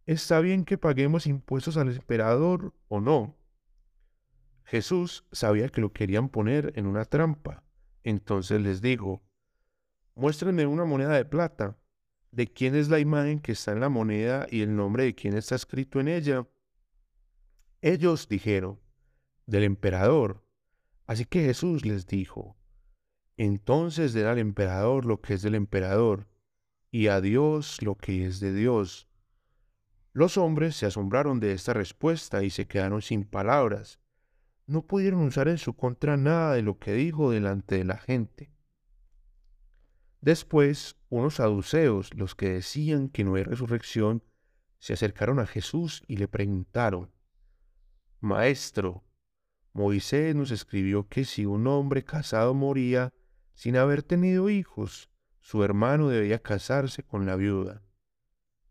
¿está 0.05 0.39
bien 0.41 0.65
que 0.65 0.77
paguemos 0.77 1.25
impuestos 1.25 1.77
al 1.77 1.89
emperador 1.89 2.73
o 2.89 2.99
no? 2.99 3.35
Jesús 4.65 5.25
sabía 5.31 5.69
que 5.69 5.79
lo 5.79 5.93
querían 5.93 6.29
poner 6.29 6.73
en 6.75 6.87
una 6.87 7.05
trampa. 7.05 7.63
Entonces 8.03 8.59
les 8.61 8.81
dijo, 8.81 9.23
muéstrenme 10.15 10.65
una 10.65 10.85
moneda 10.85 11.13
de 11.13 11.25
plata. 11.25 11.77
¿De 12.31 12.47
quién 12.47 12.75
es 12.75 12.89
la 12.89 12.99
imagen 12.99 13.39
que 13.39 13.53
está 13.53 13.71
en 13.71 13.79
la 13.79 13.89
moneda 13.89 14.47
y 14.49 14.61
el 14.61 14.75
nombre 14.75 15.05
de 15.05 15.15
quién 15.15 15.37
está 15.37 15.55
escrito 15.55 15.99
en 15.99 16.07
ella? 16.07 16.47
Ellos 17.81 18.27
dijeron, 18.27 18.79
del 19.45 19.63
emperador. 19.63 20.43
Así 21.07 21.25
que 21.25 21.45
Jesús 21.45 21.85
les 21.85 22.07
dijo, 22.07 22.57
entonces 23.37 24.13
den 24.13 24.25
al 24.25 24.39
emperador 24.39 25.05
lo 25.05 25.21
que 25.21 25.35
es 25.35 25.43
del 25.43 25.55
emperador, 25.55 26.27
y 26.89 27.07
a 27.07 27.21
Dios 27.21 27.81
lo 27.83 27.95
que 27.95 28.25
es 28.25 28.39
de 28.39 28.53
Dios. 28.53 29.07
Los 30.11 30.37
hombres 30.37 30.75
se 30.75 30.87
asombraron 30.87 31.39
de 31.39 31.51
esta 31.51 31.73
respuesta 31.73 32.43
y 32.43 32.49
se 32.49 32.67
quedaron 32.67 33.01
sin 33.01 33.23
palabras 33.25 33.99
no 34.67 34.85
pudieron 34.85 35.21
usar 35.21 35.47
en 35.47 35.57
su 35.57 35.75
contra 35.75 36.17
nada 36.17 36.53
de 36.53 36.61
lo 36.61 36.79
que 36.79 36.93
dijo 36.93 37.31
delante 37.31 37.77
de 37.77 37.83
la 37.83 37.97
gente. 37.97 38.51
Después, 40.21 40.97
unos 41.09 41.35
saduceos, 41.35 42.13
los 42.15 42.35
que 42.35 42.49
decían 42.49 43.09
que 43.09 43.23
no 43.23 43.35
hay 43.35 43.43
resurrección, 43.43 44.23
se 44.79 44.93
acercaron 44.93 45.39
a 45.39 45.45
Jesús 45.45 46.03
y 46.07 46.17
le 46.17 46.27
preguntaron, 46.27 47.11
Maestro, 48.19 49.03
Moisés 49.73 50.35
nos 50.35 50.51
escribió 50.51 51.07
que 51.07 51.25
si 51.25 51.45
un 51.45 51.67
hombre 51.67 52.03
casado 52.03 52.53
moría 52.53 53.13
sin 53.53 53.77
haber 53.77 54.03
tenido 54.03 54.49
hijos, 54.49 55.09
su 55.41 55.63
hermano 55.63 56.09
debía 56.09 56.39
casarse 56.39 57.03
con 57.03 57.25
la 57.25 57.35
viuda. 57.35 57.83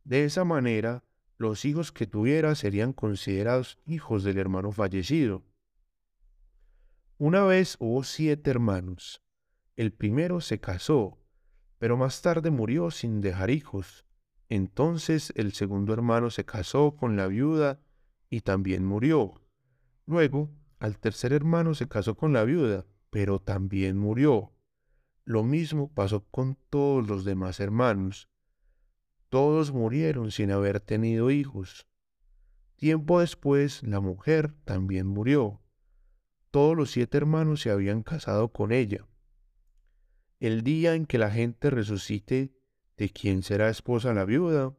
De 0.03 0.25
esa 0.25 0.45
manera, 0.45 1.05
los 1.39 1.65
hijos 1.65 1.93
que 1.93 2.07
tuviera 2.07 2.55
serían 2.55 2.93
considerados 2.93 3.79
hijos 3.87 4.25
del 4.25 4.39
hermano 4.39 4.73
fallecido. 4.73 5.45
Una 7.18 7.44
vez 7.44 7.76
hubo 7.78 8.02
siete 8.02 8.50
hermanos. 8.50 9.23
El 9.76 9.92
primero 9.92 10.40
se 10.40 10.59
casó, 10.59 11.16
pero 11.78 11.97
más 11.97 12.23
tarde 12.23 12.50
murió 12.50 12.90
sin 12.90 13.21
dejar 13.21 13.50
hijos. 13.50 14.04
Entonces 14.49 15.33
el 15.37 15.52
segundo 15.52 15.92
hermano 15.92 16.30
se 16.30 16.44
casó 16.44 16.97
con 16.97 17.16
la 17.16 17.28
viuda 17.28 17.80
y 18.30 18.40
también 18.40 18.85
murió. 18.85 19.40
Luego, 20.06 20.50
al 20.80 20.99
tercer 20.99 21.33
hermano 21.33 21.75
se 21.75 21.87
casó 21.87 22.16
con 22.16 22.33
la 22.33 22.42
viuda, 22.42 22.85
pero 23.11 23.38
también 23.38 23.97
murió. 23.97 24.52
Lo 25.25 25.44
mismo 25.44 25.94
pasó 25.94 26.25
con 26.33 26.59
todos 26.68 27.06
los 27.06 27.25
demás 27.25 27.61
hermanos. 27.61 28.28
Todos 29.28 29.71
murieron 29.71 30.33
sin 30.33 30.50
haber 30.50 30.80
tenido 30.80 31.30
hijos. 31.30 31.87
Tiempo 32.75 33.21
después, 33.21 33.85
la 33.85 34.00
mujer 34.00 34.52
también 34.64 35.06
murió 35.06 35.61
todos 36.55 36.77
los 36.77 36.93
siete 36.93 37.17
hermanos 37.17 37.63
se 37.63 37.73
habían 37.73 38.05
casado 38.05 38.53
con 38.53 38.71
ella. 38.71 39.09
El 40.39 40.63
día 40.63 40.95
en 40.95 41.05
que 41.05 41.19
la 41.19 41.29
gente 41.33 41.69
resucite, 41.69 42.55
¿de 42.97 43.11
quién 43.11 43.43
será 43.43 43.69
esposa 43.71 44.15
la 44.15 44.25
viuda? 44.25 44.73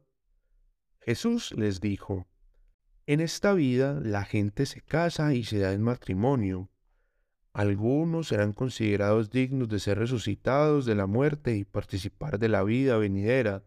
Jesús 1.00 1.52
les 1.52 1.82
dijo, 1.82 2.26
en 3.04 3.20
esta 3.20 3.52
vida 3.52 4.00
la 4.02 4.24
gente 4.24 4.64
se 4.64 4.80
casa 4.80 5.34
y 5.34 5.44
se 5.44 5.58
da 5.58 5.74
en 5.74 5.82
matrimonio. 5.82 6.70
Algunos 7.52 8.28
serán 8.28 8.54
considerados 8.54 9.28
dignos 9.28 9.68
de 9.68 9.78
ser 9.78 9.98
resucitados 9.98 10.86
de 10.86 10.94
la 10.94 11.06
muerte 11.06 11.58
y 11.58 11.66
participar 11.66 12.38
de 12.38 12.48
la 12.48 12.62
vida 12.62 12.96
venidera, 12.96 13.64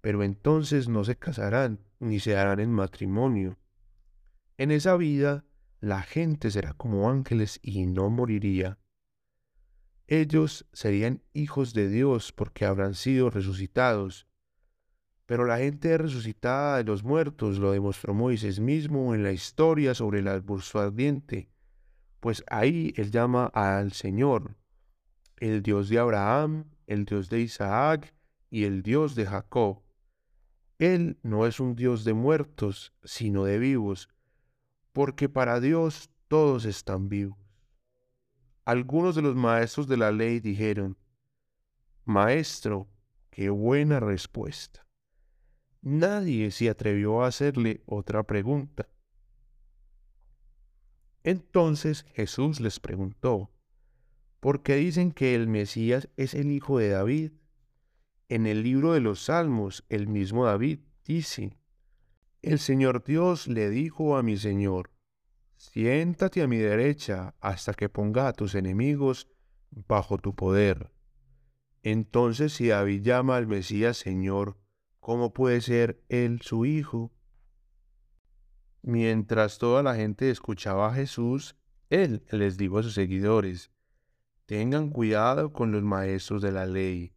pero 0.00 0.22
entonces 0.22 0.88
no 0.88 1.02
se 1.02 1.16
casarán 1.16 1.80
ni 1.98 2.20
se 2.20 2.34
darán 2.34 2.60
en 2.60 2.70
matrimonio. 2.70 3.58
En 4.58 4.70
esa 4.70 4.96
vida 4.96 5.44
la 5.86 6.02
gente 6.02 6.50
será 6.50 6.72
como 6.72 7.08
ángeles 7.08 7.60
y 7.62 7.86
no 7.86 8.10
moriría. 8.10 8.76
Ellos 10.08 10.66
serían 10.72 11.22
hijos 11.32 11.74
de 11.74 11.88
Dios 11.88 12.32
porque 12.32 12.64
habrán 12.64 12.96
sido 12.96 13.30
resucitados. 13.30 14.26
Pero 15.26 15.44
la 15.44 15.58
gente 15.58 15.96
resucitada 15.96 16.78
de 16.78 16.82
los 16.82 17.04
muertos 17.04 17.58
lo 17.58 17.70
demostró 17.70 18.14
Moisés 18.14 18.58
mismo 18.58 19.14
en 19.14 19.22
la 19.22 19.30
historia 19.30 19.94
sobre 19.94 20.18
el 20.18 20.26
alburzo 20.26 20.80
ardiente, 20.80 21.50
pues 22.18 22.42
ahí 22.48 22.92
él 22.96 23.12
llama 23.12 23.46
al 23.54 23.92
Señor, 23.92 24.56
el 25.36 25.62
Dios 25.62 25.88
de 25.88 26.00
Abraham, 26.00 26.64
el 26.88 27.04
Dios 27.04 27.30
de 27.30 27.42
Isaac 27.42 28.12
y 28.50 28.64
el 28.64 28.82
Dios 28.82 29.14
de 29.14 29.26
Jacob. 29.26 29.82
Él 30.80 31.20
no 31.22 31.46
es 31.46 31.60
un 31.60 31.76
Dios 31.76 32.02
de 32.02 32.12
muertos, 32.12 32.92
sino 33.04 33.44
de 33.44 33.60
vivos, 33.60 34.08
porque 34.96 35.28
para 35.28 35.60
Dios 35.60 36.08
todos 36.26 36.64
están 36.64 37.10
vivos. 37.10 37.36
Algunos 38.64 39.14
de 39.14 39.20
los 39.20 39.36
maestros 39.36 39.86
de 39.88 39.98
la 39.98 40.10
ley 40.10 40.40
dijeron, 40.40 40.96
Maestro, 42.06 42.88
qué 43.28 43.50
buena 43.50 44.00
respuesta. 44.00 44.86
Nadie 45.82 46.50
se 46.50 46.70
atrevió 46.70 47.22
a 47.22 47.26
hacerle 47.26 47.82
otra 47.84 48.22
pregunta. 48.22 48.88
Entonces 51.24 52.06
Jesús 52.14 52.58
les 52.60 52.80
preguntó, 52.80 53.50
¿por 54.40 54.62
qué 54.62 54.76
dicen 54.76 55.12
que 55.12 55.34
el 55.34 55.46
Mesías 55.46 56.08
es 56.16 56.32
el 56.32 56.50
hijo 56.50 56.78
de 56.78 56.88
David? 56.88 57.32
En 58.30 58.46
el 58.46 58.62
libro 58.62 58.94
de 58.94 59.00
los 59.00 59.24
Salmos, 59.24 59.84
el 59.90 60.08
mismo 60.08 60.46
David 60.46 60.80
dice, 61.04 61.58
el 62.46 62.60
Señor 62.60 63.02
Dios 63.02 63.48
le 63.48 63.70
dijo 63.70 64.16
a 64.16 64.22
mi 64.22 64.36
Señor, 64.36 64.92
siéntate 65.56 66.42
a 66.42 66.46
mi 66.46 66.58
derecha 66.58 67.34
hasta 67.40 67.74
que 67.74 67.88
ponga 67.88 68.28
a 68.28 68.32
tus 68.32 68.54
enemigos 68.54 69.26
bajo 69.88 70.16
tu 70.18 70.36
poder. 70.36 70.92
Entonces 71.82 72.52
si 72.52 72.68
David 72.68 73.02
llama 73.02 73.36
al 73.36 73.48
Mesías 73.48 73.96
Señor, 73.96 74.56
¿cómo 75.00 75.32
puede 75.32 75.60
ser 75.60 76.00
él 76.08 76.40
su 76.40 76.66
hijo? 76.66 77.10
Mientras 78.80 79.58
toda 79.58 79.82
la 79.82 79.96
gente 79.96 80.30
escuchaba 80.30 80.86
a 80.86 80.94
Jesús, 80.94 81.56
él 81.90 82.24
les 82.30 82.56
dijo 82.56 82.78
a 82.78 82.84
sus 82.84 82.94
seguidores, 82.94 83.72
tengan 84.46 84.90
cuidado 84.90 85.52
con 85.52 85.72
los 85.72 85.82
maestros 85.82 86.42
de 86.42 86.52
la 86.52 86.64
ley. 86.66 87.12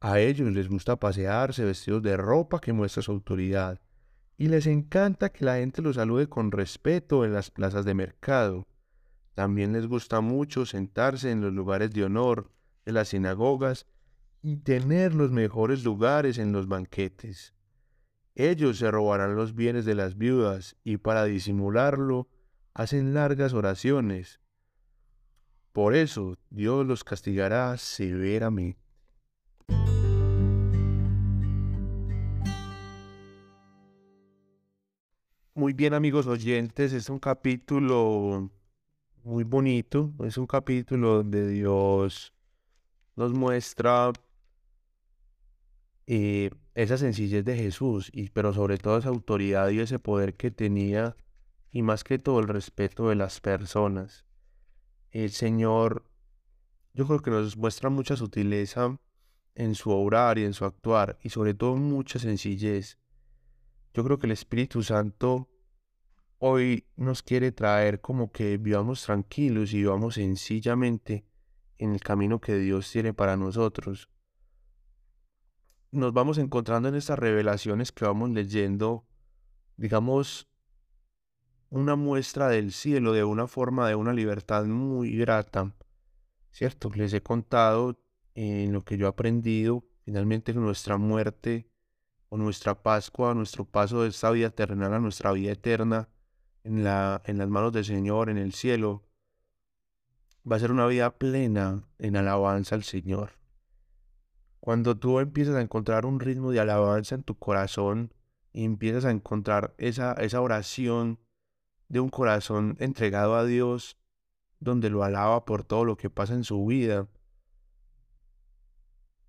A 0.00 0.20
ellos 0.20 0.52
les 0.52 0.68
gusta 0.68 0.96
pasearse 0.96 1.64
vestidos 1.64 2.02
de 2.02 2.18
ropa 2.18 2.60
que 2.60 2.74
muestra 2.74 3.02
su 3.02 3.12
autoridad 3.12 3.80
y 4.38 4.46
les 4.46 4.68
encanta 4.68 5.30
que 5.30 5.44
la 5.44 5.56
gente 5.56 5.82
los 5.82 5.96
salude 5.96 6.28
con 6.28 6.52
respeto 6.52 7.24
en 7.24 7.34
las 7.34 7.50
plazas 7.50 7.84
de 7.84 7.94
mercado. 7.94 8.68
También 9.34 9.72
les 9.72 9.88
gusta 9.88 10.20
mucho 10.20 10.64
sentarse 10.64 11.32
en 11.32 11.40
los 11.40 11.52
lugares 11.52 11.90
de 11.90 12.04
honor 12.04 12.52
de 12.86 12.92
las 12.92 13.08
sinagogas 13.08 13.86
y 14.40 14.58
tener 14.58 15.12
los 15.12 15.32
mejores 15.32 15.82
lugares 15.82 16.38
en 16.38 16.52
los 16.52 16.68
banquetes. 16.68 17.52
Ellos 18.36 18.78
se 18.78 18.88
robarán 18.92 19.34
los 19.34 19.56
bienes 19.56 19.84
de 19.84 19.96
las 19.96 20.16
viudas 20.16 20.76
y 20.84 20.98
para 20.98 21.24
disimularlo 21.24 22.28
hacen 22.74 23.14
largas 23.14 23.52
oraciones. 23.52 24.40
Por 25.72 25.96
eso 25.96 26.38
Dios 26.48 26.86
los 26.86 27.02
castigará 27.02 27.76
severamente. 27.76 28.87
Muy 35.58 35.72
bien 35.72 35.92
amigos 35.92 36.28
oyentes, 36.28 36.92
es 36.92 37.10
un 37.10 37.18
capítulo 37.18 38.48
muy 39.24 39.42
bonito, 39.42 40.14
es 40.24 40.38
un 40.38 40.46
capítulo 40.46 41.16
donde 41.16 41.48
Dios 41.48 42.32
nos 43.16 43.32
muestra 43.32 44.12
eh, 46.06 46.50
esa 46.76 46.96
sencillez 46.96 47.44
de 47.44 47.56
Jesús, 47.56 48.08
y, 48.12 48.28
pero 48.28 48.52
sobre 48.52 48.78
todo 48.78 48.98
esa 48.98 49.08
autoridad 49.08 49.70
y 49.70 49.80
ese 49.80 49.98
poder 49.98 50.34
que 50.36 50.52
tenía, 50.52 51.16
y 51.72 51.82
más 51.82 52.04
que 52.04 52.20
todo 52.20 52.38
el 52.38 52.46
respeto 52.46 53.08
de 53.08 53.16
las 53.16 53.40
personas. 53.40 54.24
El 55.10 55.30
Señor, 55.32 56.04
yo 56.94 57.04
creo 57.04 57.18
que 57.18 57.32
nos 57.32 57.56
muestra 57.56 57.90
mucha 57.90 58.14
sutileza 58.14 58.96
en 59.56 59.74
su 59.74 59.90
obrar 59.90 60.38
y 60.38 60.44
en 60.44 60.54
su 60.54 60.64
actuar, 60.64 61.18
y 61.20 61.30
sobre 61.30 61.54
todo 61.54 61.74
mucha 61.74 62.20
sencillez. 62.20 62.96
Yo 63.94 64.04
creo 64.04 64.18
que 64.18 64.26
el 64.26 64.32
Espíritu 64.32 64.82
Santo 64.82 65.48
hoy 66.38 66.86
nos 66.96 67.22
quiere 67.22 67.52
traer 67.52 68.00
como 68.00 68.30
que 68.30 68.58
vivamos 68.58 69.02
tranquilos 69.02 69.72
y 69.72 69.78
vivamos 69.78 70.14
sencillamente 70.14 71.24
en 71.78 71.92
el 71.92 72.00
camino 72.00 72.40
que 72.40 72.56
Dios 72.56 72.90
tiene 72.90 73.14
para 73.14 73.36
nosotros. 73.36 74.08
Nos 75.90 76.12
vamos 76.12 76.38
encontrando 76.38 76.88
en 76.88 76.96
estas 76.96 77.18
revelaciones 77.18 77.92
que 77.92 78.04
vamos 78.04 78.30
leyendo, 78.30 79.06
digamos, 79.76 80.48
una 81.70 81.96
muestra 81.96 82.48
del 82.48 82.72
cielo 82.72 83.12
de 83.12 83.24
una 83.24 83.46
forma 83.46 83.88
de 83.88 83.94
una 83.94 84.12
libertad 84.12 84.64
muy 84.64 85.16
grata. 85.16 85.74
¿Cierto? 86.50 86.90
Les 86.94 87.12
he 87.12 87.22
contado 87.22 88.00
en 88.34 88.72
lo 88.72 88.84
que 88.84 88.96
yo 88.96 89.06
he 89.06 89.08
aprendido, 89.08 89.84
finalmente 90.04 90.52
nuestra 90.54 90.98
muerte 90.98 91.67
o 92.28 92.36
nuestra 92.36 92.82
Pascua, 92.82 93.34
nuestro 93.34 93.64
paso 93.64 94.02
de 94.02 94.08
esta 94.08 94.30
vida 94.30 94.50
terrenal 94.50 94.94
a 94.94 94.98
nuestra 94.98 95.32
vida 95.32 95.52
eterna, 95.52 96.08
en, 96.64 96.84
la, 96.84 97.22
en 97.24 97.38
las 97.38 97.48
manos 97.48 97.72
del 97.72 97.84
Señor, 97.84 98.28
en 98.28 98.36
el 98.36 98.52
cielo, 98.52 99.04
va 100.50 100.56
a 100.56 100.58
ser 100.58 100.70
una 100.70 100.86
vida 100.86 101.16
plena 101.16 101.84
en 101.98 102.16
alabanza 102.16 102.74
al 102.74 102.84
Señor. 102.84 103.32
Cuando 104.60 104.96
tú 104.96 105.20
empiezas 105.20 105.54
a 105.54 105.62
encontrar 105.62 106.04
un 106.04 106.20
ritmo 106.20 106.50
de 106.50 106.60
alabanza 106.60 107.14
en 107.14 107.22
tu 107.22 107.38
corazón 107.38 108.12
y 108.52 108.64
empiezas 108.64 109.04
a 109.04 109.10
encontrar 109.10 109.74
esa, 109.78 110.12
esa 110.14 110.40
oración 110.40 111.18
de 111.88 112.00
un 112.00 112.10
corazón 112.10 112.76
entregado 112.80 113.36
a 113.36 113.44
Dios, 113.44 113.96
donde 114.60 114.90
lo 114.90 115.04
alaba 115.04 115.44
por 115.44 115.64
todo 115.64 115.84
lo 115.84 115.96
que 115.96 116.10
pasa 116.10 116.34
en 116.34 116.44
su 116.44 116.66
vida, 116.66 117.06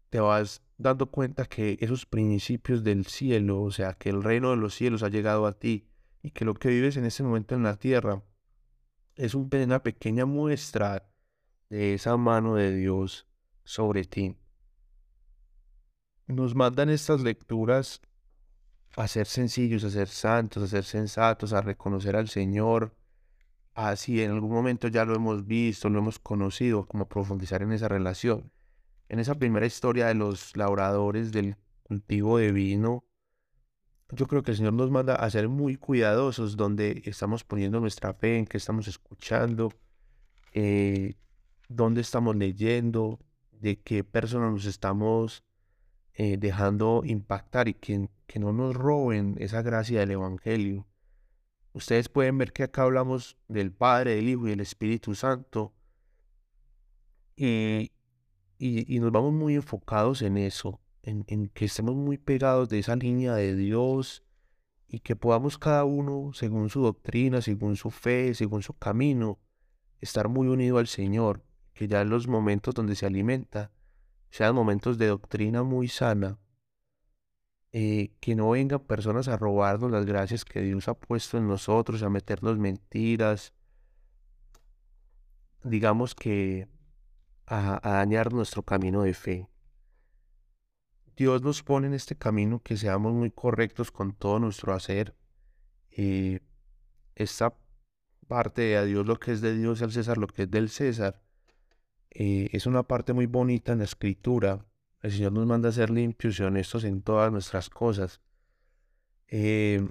te 0.09 0.19
vas 0.19 0.63
dando 0.77 1.11
cuenta 1.11 1.45
que 1.45 1.77
esos 1.81 2.05
principios 2.05 2.83
del 2.83 3.05
cielo, 3.05 3.61
o 3.61 3.71
sea, 3.71 3.93
que 3.93 4.09
el 4.09 4.23
reino 4.23 4.51
de 4.51 4.57
los 4.57 4.73
cielos 4.73 5.03
ha 5.03 5.09
llegado 5.09 5.45
a 5.45 5.53
ti 5.53 5.87
y 6.21 6.31
que 6.31 6.45
lo 6.45 6.53
que 6.53 6.69
vives 6.69 6.97
en 6.97 7.05
ese 7.05 7.23
momento 7.23 7.55
en 7.55 7.63
la 7.63 7.77
tierra 7.77 8.23
es 9.15 9.35
una 9.35 9.83
pequeña 9.83 10.25
muestra 10.25 11.09
de 11.69 11.93
esa 11.93 12.17
mano 12.17 12.55
de 12.55 12.75
Dios 12.75 13.27
sobre 13.63 14.05
ti. 14.05 14.35
Nos 16.27 16.55
mandan 16.55 16.89
estas 16.89 17.21
lecturas 17.21 18.01
a 18.95 19.07
ser 19.07 19.27
sencillos, 19.27 19.83
a 19.83 19.89
ser 19.89 20.07
santos, 20.07 20.63
a 20.63 20.67
ser 20.67 20.83
sensatos, 20.83 21.53
a 21.53 21.61
reconocer 21.61 22.15
al 22.15 22.29
Señor. 22.29 22.95
Así 23.73 24.21
en 24.23 24.31
algún 24.31 24.51
momento 24.51 24.87
ya 24.87 25.05
lo 25.05 25.15
hemos 25.15 25.45
visto, 25.45 25.89
lo 25.89 25.99
hemos 25.99 26.19
conocido, 26.19 26.85
como 26.85 27.07
profundizar 27.07 27.61
en 27.61 27.71
esa 27.71 27.87
relación. 27.87 28.51
En 29.09 29.19
esa 29.19 29.35
primera 29.35 29.65
historia 29.65 30.05
de 30.05 30.13
los 30.13 30.55
labradores 30.55 31.31
del 31.31 31.57
cultivo 31.81 32.37
de 32.37 32.51
vino, 32.51 33.03
yo 34.11 34.27
creo 34.27 34.43
que 34.43 34.51
el 34.51 34.57
Señor 34.57 34.73
nos 34.73 34.91
manda 34.91 35.15
a 35.15 35.29
ser 35.31 35.49
muy 35.49 35.77
cuidadosos 35.77 36.55
donde 36.55 37.01
estamos 37.05 37.43
poniendo 37.43 37.79
nuestra 37.79 38.13
fe, 38.13 38.37
en 38.37 38.45
qué 38.45 38.57
estamos 38.57 38.87
escuchando, 38.87 39.73
eh, 40.53 41.15
dónde 41.67 42.01
estamos 42.01 42.35
leyendo, 42.35 43.19
de 43.51 43.79
qué 43.79 44.03
personas 44.03 44.51
nos 44.51 44.65
estamos 44.65 45.43
eh, 46.13 46.37
dejando 46.37 47.01
impactar 47.03 47.67
y 47.67 47.73
que, 47.73 48.09
que 48.27 48.39
no 48.39 48.53
nos 48.53 48.75
roben 48.75 49.35
esa 49.39 49.63
gracia 49.63 50.01
del 50.01 50.11
Evangelio. 50.11 50.85
Ustedes 51.73 52.09
pueden 52.09 52.37
ver 52.37 52.53
que 52.53 52.63
acá 52.63 52.83
hablamos 52.83 53.37
del 53.47 53.71
Padre, 53.71 54.15
del 54.15 54.29
Hijo 54.29 54.47
y 54.47 54.51
del 54.51 54.61
Espíritu 54.61 55.15
Santo. 55.15 55.73
y, 57.35 57.91
y 58.59 58.99
nos 58.99 59.11
vamos 59.11 59.33
muy 59.33 59.55
enfocados 59.55 60.21
en 60.21 60.37
eso 60.37 60.79
en, 61.03 61.47
que 61.49 61.65
estemos 61.65 61.95
muy 61.95 62.17
pegados 62.17 62.69
de 62.69 62.79
esa 62.79 62.95
línea 62.95 63.33
de 63.35 63.55
Dios 63.55 64.23
y 64.87 64.99
que 64.99 65.15
podamos 65.15 65.57
cada 65.57 65.83
uno, 65.85 66.31
según 66.33 66.69
su 66.69 66.81
doctrina, 66.81 67.41
según 67.41 67.75
su 67.75 67.91
fe, 67.91 68.33
según 68.33 68.63
su 68.63 68.73
camino, 68.73 69.39
estar 69.99 70.29
muy 70.29 70.47
unido 70.47 70.77
al 70.77 70.87
Señor, 70.87 71.43
que 71.73 71.87
ya 71.87 72.01
en 72.01 72.09
los 72.09 72.27
momentos 72.27 72.73
donde 72.73 72.95
se 72.95 73.05
alimenta 73.05 73.71
sean 74.31 74.53
momentos 74.55 74.97
de 74.97 75.07
doctrina 75.07 75.63
muy 75.63 75.87
sana, 75.87 76.39
eh, 77.71 78.13
que 78.19 78.35
no 78.35 78.51
vengan 78.51 78.79
personas 78.79 79.27
a 79.27 79.37
robarnos 79.37 79.91
las 79.91 80.05
gracias 80.05 80.45
que 80.45 80.61
Dios 80.61 80.87
ha 80.87 80.95
puesto 80.95 81.37
en 81.37 81.47
nosotros, 81.47 82.03
a 82.03 82.09
meternos 82.09 82.57
mentiras, 82.57 83.53
digamos 85.63 86.15
que 86.15 86.67
a 87.49 87.79
dañar 87.81 88.31
nuestro 88.33 88.63
camino 88.63 89.03
de 89.03 89.13
fe. 89.13 89.49
Dios 91.19 91.41
nos 91.41 91.63
pone 91.63 91.87
en 91.87 91.93
este 91.93 92.15
camino 92.15 92.61
que 92.63 92.77
seamos 92.77 93.11
muy 93.11 93.29
correctos 93.29 93.91
con 93.91 94.13
todo 94.13 94.39
nuestro 94.39 94.73
hacer. 94.73 95.13
Eh, 95.91 96.39
esta 97.13 97.53
parte 98.29 98.61
de 98.61 98.77
a 98.77 98.85
Dios 98.85 99.05
lo 99.05 99.19
que 99.19 99.33
es 99.33 99.41
de 99.41 99.53
Dios 99.53 99.81
y 99.81 99.83
al 99.83 99.91
César 99.91 100.17
lo 100.17 100.27
que 100.27 100.43
es 100.43 100.51
del 100.51 100.69
César 100.69 101.21
eh, 102.11 102.47
es 102.53 102.65
una 102.67 102.83
parte 102.83 103.11
muy 103.11 103.25
bonita 103.25 103.73
en 103.73 103.79
la 103.79 103.83
escritura. 103.83 104.65
El 105.01 105.11
Señor 105.11 105.33
nos 105.33 105.45
manda 105.45 105.67
a 105.67 105.73
ser 105.73 105.89
limpios 105.89 106.39
y 106.39 106.43
honestos 106.43 106.85
en 106.85 107.01
todas 107.01 107.33
nuestras 107.33 107.69
cosas. 107.69 108.21
Eh, 109.27 109.85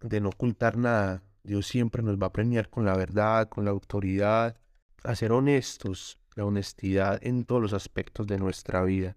de 0.00 0.20
no 0.20 0.28
ocultar 0.28 0.76
nada. 0.76 1.24
Dios 1.42 1.66
siempre 1.66 2.04
nos 2.04 2.18
va 2.18 2.28
a 2.28 2.32
premiar 2.32 2.70
con 2.70 2.84
la 2.84 2.96
verdad, 2.96 3.48
con 3.48 3.64
la 3.64 3.72
autoridad, 3.72 4.60
a 5.02 5.16
ser 5.16 5.32
honestos, 5.32 6.20
la 6.34 6.44
honestidad 6.44 7.18
en 7.22 7.44
todos 7.44 7.62
los 7.62 7.72
aspectos 7.72 8.26
de 8.26 8.38
nuestra 8.38 8.82
vida 8.84 9.16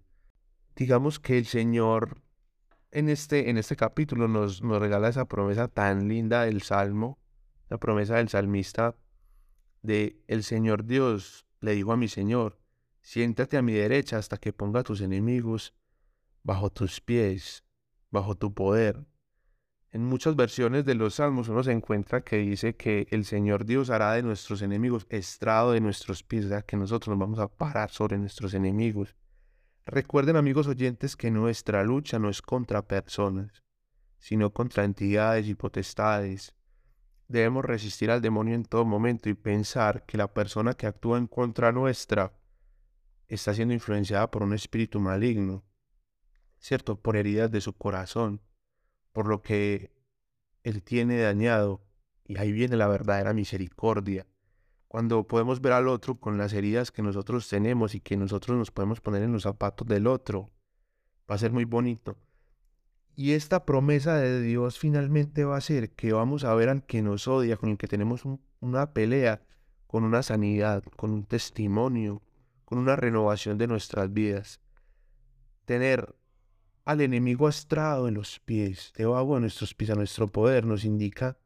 digamos 0.78 1.18
que 1.18 1.36
el 1.36 1.46
Señor 1.46 2.22
en 2.92 3.08
este, 3.08 3.50
en 3.50 3.58
este 3.58 3.74
capítulo 3.74 4.28
nos, 4.28 4.62
nos 4.62 4.80
regala 4.80 5.08
esa 5.08 5.26
promesa 5.26 5.66
tan 5.66 6.08
linda 6.08 6.44
del 6.44 6.62
Salmo, 6.62 7.18
la 7.68 7.78
promesa 7.78 8.16
del 8.16 8.28
salmista 8.28 8.94
de 9.82 10.22
el 10.28 10.44
Señor 10.44 10.84
Dios 10.84 11.46
le 11.60 11.74
dijo 11.74 11.92
a 11.92 11.96
mi 11.96 12.06
Señor, 12.06 12.60
siéntate 13.02 13.56
a 13.56 13.62
mi 13.62 13.72
derecha 13.72 14.18
hasta 14.18 14.38
que 14.38 14.52
ponga 14.52 14.80
a 14.80 14.84
tus 14.84 15.00
enemigos 15.00 15.74
bajo 16.44 16.70
tus 16.70 17.00
pies, 17.00 17.64
bajo 18.10 18.36
tu 18.36 18.54
poder. 18.54 19.04
En 19.90 20.04
muchas 20.04 20.36
versiones 20.36 20.84
de 20.84 20.94
los 20.94 21.14
salmos 21.14 21.48
uno 21.48 21.62
se 21.62 21.72
encuentra 21.72 22.20
que 22.20 22.36
dice 22.36 22.76
que 22.76 23.06
el 23.10 23.24
Señor 23.24 23.64
Dios 23.64 23.88
hará 23.88 24.12
de 24.12 24.22
nuestros 24.22 24.60
enemigos 24.60 25.06
estrado 25.08 25.72
de 25.72 25.80
nuestros 25.80 26.22
pies, 26.22 26.44
o 26.44 26.48
sea, 26.48 26.62
que 26.62 26.76
nosotros 26.76 27.08
nos 27.08 27.18
vamos 27.18 27.38
a 27.38 27.48
parar 27.48 27.90
sobre 27.90 28.18
nuestros 28.18 28.52
enemigos. 28.52 29.16
Recuerden 29.86 30.36
amigos 30.36 30.66
oyentes 30.66 31.16
que 31.16 31.30
nuestra 31.30 31.82
lucha 31.84 32.18
no 32.18 32.28
es 32.28 32.42
contra 32.42 32.86
personas, 32.86 33.64
sino 34.18 34.52
contra 34.52 34.84
entidades 34.84 35.48
y 35.48 35.54
potestades. 35.54 36.54
Debemos 37.26 37.64
resistir 37.64 38.10
al 38.10 38.20
demonio 38.20 38.54
en 38.54 38.66
todo 38.66 38.84
momento 38.84 39.30
y 39.30 39.34
pensar 39.34 40.04
que 40.04 40.18
la 40.18 40.34
persona 40.34 40.74
que 40.74 40.86
actúa 40.86 41.16
en 41.16 41.26
contra 41.26 41.72
nuestra 41.72 42.34
está 43.26 43.54
siendo 43.54 43.72
influenciada 43.72 44.30
por 44.30 44.42
un 44.42 44.52
espíritu 44.52 45.00
maligno, 45.00 45.64
¿cierto? 46.58 47.00
Por 47.00 47.16
heridas 47.16 47.50
de 47.50 47.62
su 47.62 47.72
corazón, 47.72 48.42
por 49.12 49.26
lo 49.26 49.42
que 49.42 49.92
él 50.62 50.82
tiene 50.82 51.20
dañado. 51.20 51.82
Y 52.24 52.38
ahí 52.38 52.52
viene 52.52 52.76
la 52.76 52.88
verdadera 52.88 53.32
misericordia 53.32 54.26
cuando 54.88 55.26
podemos 55.26 55.60
ver 55.60 55.74
al 55.74 55.86
otro 55.86 56.18
con 56.18 56.38
las 56.38 56.54
heridas 56.54 56.90
que 56.90 57.02
nosotros 57.02 57.46
tenemos 57.48 57.94
y 57.94 58.00
que 58.00 58.16
nosotros 58.16 58.56
nos 58.56 58.70
podemos 58.70 59.00
poner 59.02 59.22
en 59.22 59.32
los 59.32 59.42
zapatos 59.42 59.86
del 59.86 60.06
otro, 60.06 60.50
va 61.30 61.34
a 61.34 61.38
ser 61.38 61.52
muy 61.52 61.66
bonito. 61.66 62.16
Y 63.14 63.32
esta 63.32 63.66
promesa 63.66 64.16
de 64.16 64.40
Dios 64.40 64.78
finalmente 64.78 65.44
va 65.44 65.58
a 65.58 65.60
ser 65.60 65.90
que 65.90 66.12
vamos 66.12 66.44
a 66.44 66.54
ver 66.54 66.70
al 66.70 66.86
que 66.86 67.02
nos 67.02 67.28
odia, 67.28 67.56
con 67.56 67.68
el 67.68 67.76
que 67.76 67.88
tenemos 67.88 68.22
una 68.60 68.92
pelea, 68.92 69.42
con 69.86 70.04
una 70.04 70.22
sanidad, 70.22 70.82
con 70.96 71.10
un 71.10 71.24
testimonio, 71.24 72.22
con 72.64 72.78
una 72.78 72.96
renovación 72.96 73.58
de 73.58 73.66
nuestras 73.66 74.12
vidas. 74.12 74.60
Tener 75.66 76.14
al 76.88 77.02
enemigo 77.02 77.46
astrado 77.46 78.08
en 78.08 78.14
los 78.14 78.40
pies, 78.40 78.94
debajo 78.96 79.34
de 79.34 79.42
nuestros 79.42 79.74
pies, 79.74 79.90
a 79.90 79.94
nuestro 79.94 80.26
poder, 80.26 80.64
nos 80.64 80.86
indica 80.86 81.36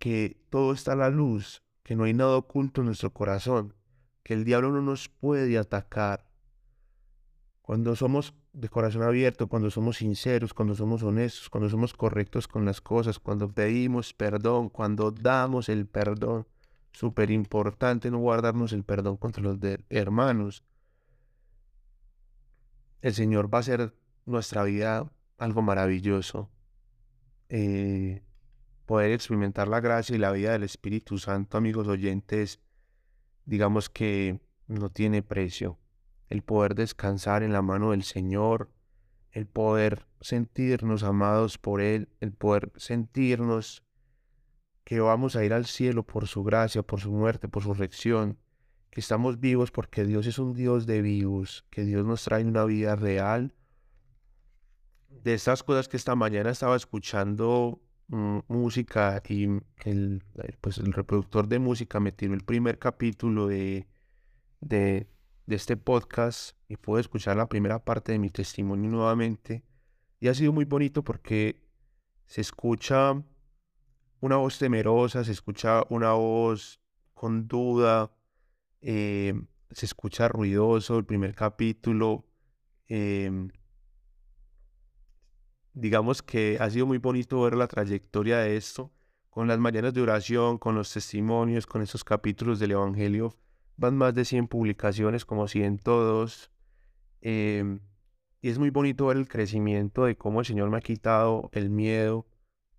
que 0.00 0.42
todo 0.50 0.72
está 0.72 0.94
a 0.94 0.96
la 0.96 1.08
luz, 1.08 1.62
que 1.84 1.94
no 1.94 2.02
hay 2.02 2.14
nada 2.14 2.36
oculto 2.36 2.80
en 2.80 2.86
nuestro 2.86 3.12
corazón, 3.12 3.76
que 4.24 4.34
el 4.34 4.42
diablo 4.44 4.72
no 4.72 4.82
nos 4.82 5.08
puede 5.08 5.56
atacar. 5.56 6.28
Cuando 7.60 7.94
somos 7.94 8.34
de 8.52 8.68
corazón 8.68 9.04
abierto, 9.04 9.46
cuando 9.46 9.70
somos 9.70 9.98
sinceros, 9.98 10.52
cuando 10.52 10.74
somos 10.74 11.04
honestos, 11.04 11.48
cuando 11.48 11.70
somos 11.70 11.94
correctos 11.94 12.48
con 12.48 12.64
las 12.64 12.80
cosas, 12.80 13.20
cuando 13.20 13.52
pedimos 13.52 14.12
perdón, 14.12 14.68
cuando 14.68 15.12
damos 15.12 15.68
el 15.68 15.86
perdón. 15.86 16.48
Súper 16.90 17.30
importante 17.30 18.10
no 18.10 18.18
guardarnos 18.18 18.72
el 18.72 18.82
perdón 18.82 19.16
contra 19.16 19.44
los 19.44 19.58
hermanos. 19.90 20.64
El 23.00 23.14
Señor 23.14 23.48
va 23.48 23.58
a 23.58 23.60
hacer 23.60 23.94
nuestra 24.26 24.64
vida 24.64 25.10
algo 25.38 25.62
maravilloso. 25.62 26.50
Eh, 27.48 28.22
poder 28.86 29.12
experimentar 29.12 29.68
la 29.68 29.80
gracia 29.80 30.14
y 30.14 30.18
la 30.18 30.32
vida 30.32 30.52
del 30.52 30.62
Espíritu 30.62 31.18
Santo, 31.18 31.58
amigos 31.58 31.88
oyentes, 31.88 32.60
digamos 33.44 33.88
que 33.88 34.40
no 34.66 34.90
tiene 34.90 35.22
precio 35.22 35.78
el 36.32 36.42
poder 36.42 36.74
descansar 36.74 37.42
en 37.42 37.52
la 37.52 37.60
mano 37.60 37.90
del 37.90 38.04
Señor, 38.04 38.70
el 39.32 39.46
poder 39.46 40.06
sentirnos 40.22 41.02
amados 41.02 41.58
por 41.58 41.82
Él, 41.82 42.08
el 42.20 42.32
poder 42.32 42.72
sentirnos 42.76 43.84
que 44.84 45.00
vamos 45.00 45.36
a 45.36 45.44
ir 45.44 45.52
al 45.52 45.66
cielo 45.66 46.04
por 46.04 46.26
su 46.26 46.42
gracia, 46.42 46.82
por 46.82 47.00
su 47.00 47.12
muerte, 47.12 47.48
por 47.48 47.62
su 47.62 47.74
resurrección, 47.74 48.38
que 48.90 49.00
estamos 49.00 49.40
vivos 49.40 49.70
porque 49.70 50.04
Dios 50.06 50.26
es 50.26 50.38
un 50.38 50.54
Dios 50.54 50.86
de 50.86 51.02
vivos, 51.02 51.66
que 51.68 51.84
Dios 51.84 52.06
nos 52.06 52.24
trae 52.24 52.44
una 52.44 52.64
vida 52.64 52.96
real. 52.96 53.54
De 55.22 55.34
estas 55.34 55.62
cosas 55.62 55.88
que 55.88 55.96
esta 55.96 56.14
mañana 56.14 56.50
estaba 56.50 56.76
escuchando 56.76 57.80
mm, 58.08 58.38
música 58.48 59.22
y 59.28 59.48
el, 59.84 60.22
pues 60.60 60.78
el 60.78 60.92
reproductor 60.92 61.46
de 61.46 61.58
música 61.58 62.00
me 62.00 62.12
tiró 62.12 62.34
el 62.34 62.44
primer 62.44 62.78
capítulo 62.78 63.46
de, 63.46 63.86
de, 64.60 65.06
este 65.46 65.76
podcast 65.76 66.56
y 66.68 66.76
puedo 66.76 66.98
escuchar 66.98 67.36
la 67.36 67.48
primera 67.48 67.84
parte 67.84 68.12
de 68.12 68.18
mi 68.18 68.30
testimonio 68.30 68.90
nuevamente. 68.90 69.62
Y 70.18 70.28
ha 70.28 70.34
sido 70.34 70.52
muy 70.52 70.64
bonito 70.64 71.04
porque 71.04 71.62
se 72.26 72.40
escucha 72.40 73.22
una 74.20 74.36
voz 74.36 74.58
temerosa, 74.58 75.24
se 75.24 75.32
escucha 75.32 75.82
una 75.90 76.12
voz 76.12 76.80
con 77.12 77.46
duda, 77.48 78.10
eh, 78.80 79.34
se 79.70 79.86
escucha 79.86 80.28
ruidoso 80.28 80.98
el 80.98 81.04
primer 81.04 81.34
capítulo. 81.34 82.24
Em, 82.88 83.48
digamos 85.74 86.22
que 86.22 86.58
ha 86.60 86.70
sido 86.70 86.86
muy 86.86 86.98
bonito 86.98 87.40
ver 87.42 87.54
la 87.54 87.68
trayectoria 87.68 88.38
de 88.38 88.56
esto, 88.56 88.90
con 89.30 89.48
las 89.48 89.58
mañanas 89.58 89.94
de 89.94 90.02
oración, 90.02 90.58
con 90.58 90.74
los 90.74 90.92
testimonios, 90.92 91.66
con 91.66 91.82
esos 91.82 92.04
capítulos 92.04 92.58
del 92.58 92.72
Evangelio 92.72 93.36
van 93.76 93.96
más 93.96 94.14
de 94.14 94.24
100 94.24 94.48
publicaciones, 94.48 95.24
como 95.24 95.48
102. 95.48 96.50
Eh, 97.20 97.58
em, 97.60 97.80
y 98.40 98.48
es 98.50 98.58
muy 98.58 98.70
bonito 98.70 99.06
ver 99.06 99.16
el 99.16 99.28
crecimiento 99.28 100.04
de 100.04 100.16
cómo 100.16 100.40
el 100.40 100.46
Señor 100.46 100.70
me 100.70 100.78
ha 100.78 100.80
quitado 100.80 101.48
el 101.52 101.70
miedo 101.70 102.26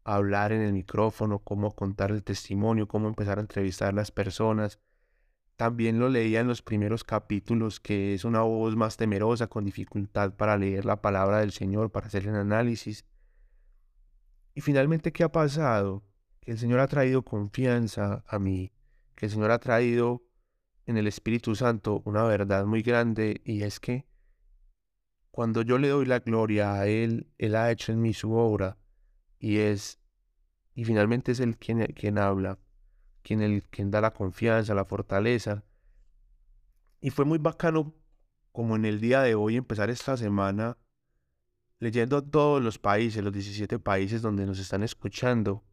a 0.04 0.16
hablar 0.16 0.52
en 0.52 0.62
el 0.62 0.74
micrófono, 0.74 1.40
cómo 1.40 1.72
contar 1.74 2.12
el 2.12 2.24
testimonio, 2.24 2.88
cómo 2.88 3.08
empezar 3.08 3.38
a 3.38 3.42
entrevistar 3.42 3.90
a 3.90 3.94
las 3.94 4.12
personas. 4.12 4.80
También 5.56 6.00
lo 6.00 6.10
leía 6.10 6.42
en 6.42 6.48
los 6.48 6.62
primeros 6.62 7.04
capítulos, 7.04 7.80
que 7.80 8.14
es 8.14 8.26
una 8.26 8.42
voz 8.42 8.76
más 8.76 8.98
temerosa, 8.98 9.48
con 9.48 9.66
dificultad 9.66 10.34
para 10.34 10.58
leer 10.58 10.86
la 10.86 11.02
palabra 11.02 11.40
del 11.40 11.52
Señor, 11.52 11.92
para 11.92 12.08
hacer 12.08 12.28
el 12.28 12.36
análisis. 12.36 13.06
Y 14.56 14.62
finalmente, 14.62 15.12
¿qué 15.12 15.24
ha 15.24 15.32
pasado? 15.32 16.04
Que 16.42 16.52
el 16.52 16.58
Señor 16.58 16.80
ha 16.80 16.88
traído 16.88 17.24
confianza 17.24 18.24
a 18.28 18.40
mí, 18.40 18.74
que 19.16 19.28
el 19.28 19.32
Señor 19.32 19.52
ha 19.52 19.60
traído 19.60 20.24
en 20.86 20.98
el 20.98 21.08
Espíritu 21.08 21.56
Santo 21.56 22.02
una 22.06 22.24
verdad 22.24 22.66
muy 22.66 22.82
grande 22.82 23.42
y 23.46 23.64
es 23.64 23.80
que 23.80 24.06
cuando 25.32 25.62
yo 25.62 25.78
le 25.78 25.88
doy 25.88 26.06
la 26.06 26.20
gloria 26.20 26.74
a 26.74 26.88
Él, 26.88 27.28
Él 27.38 27.56
ha 27.56 27.72
hecho 27.72 27.92
en 27.92 28.02
mí 28.02 28.14
su 28.14 28.34
obra 28.34 28.78
y 29.40 29.58
es, 29.58 30.00
y 30.76 30.86
finalmente 30.86 31.32
es 31.32 31.40
Él 31.40 31.58
quien, 31.58 31.84
quien 31.94 32.18
habla, 32.18 32.60
quien, 33.24 33.42
el, 33.42 33.64
quien 33.64 33.92
da 33.92 34.02
la 34.02 34.14
confianza, 34.14 34.76
la 34.76 34.86
fortaleza. 34.86 35.64
Y 37.02 37.10
fue 37.10 37.26
muy 37.26 37.40
bacano 37.40 37.94
como 38.52 38.76
en 38.76 38.86
el 38.86 39.00
día 39.00 39.22
de 39.22 39.36
hoy 39.36 39.58
empezar 39.58 39.90
esta 39.90 40.16
semana 40.16 40.78
leyendo 41.80 42.24
todos 42.24 42.64
los 42.64 42.80
países, 42.80 43.24
los 43.24 43.34
17 43.34 43.80
países 43.80 44.22
donde 44.22 44.46
nos 44.46 44.60
están 44.60 44.84
escuchando 44.84 45.64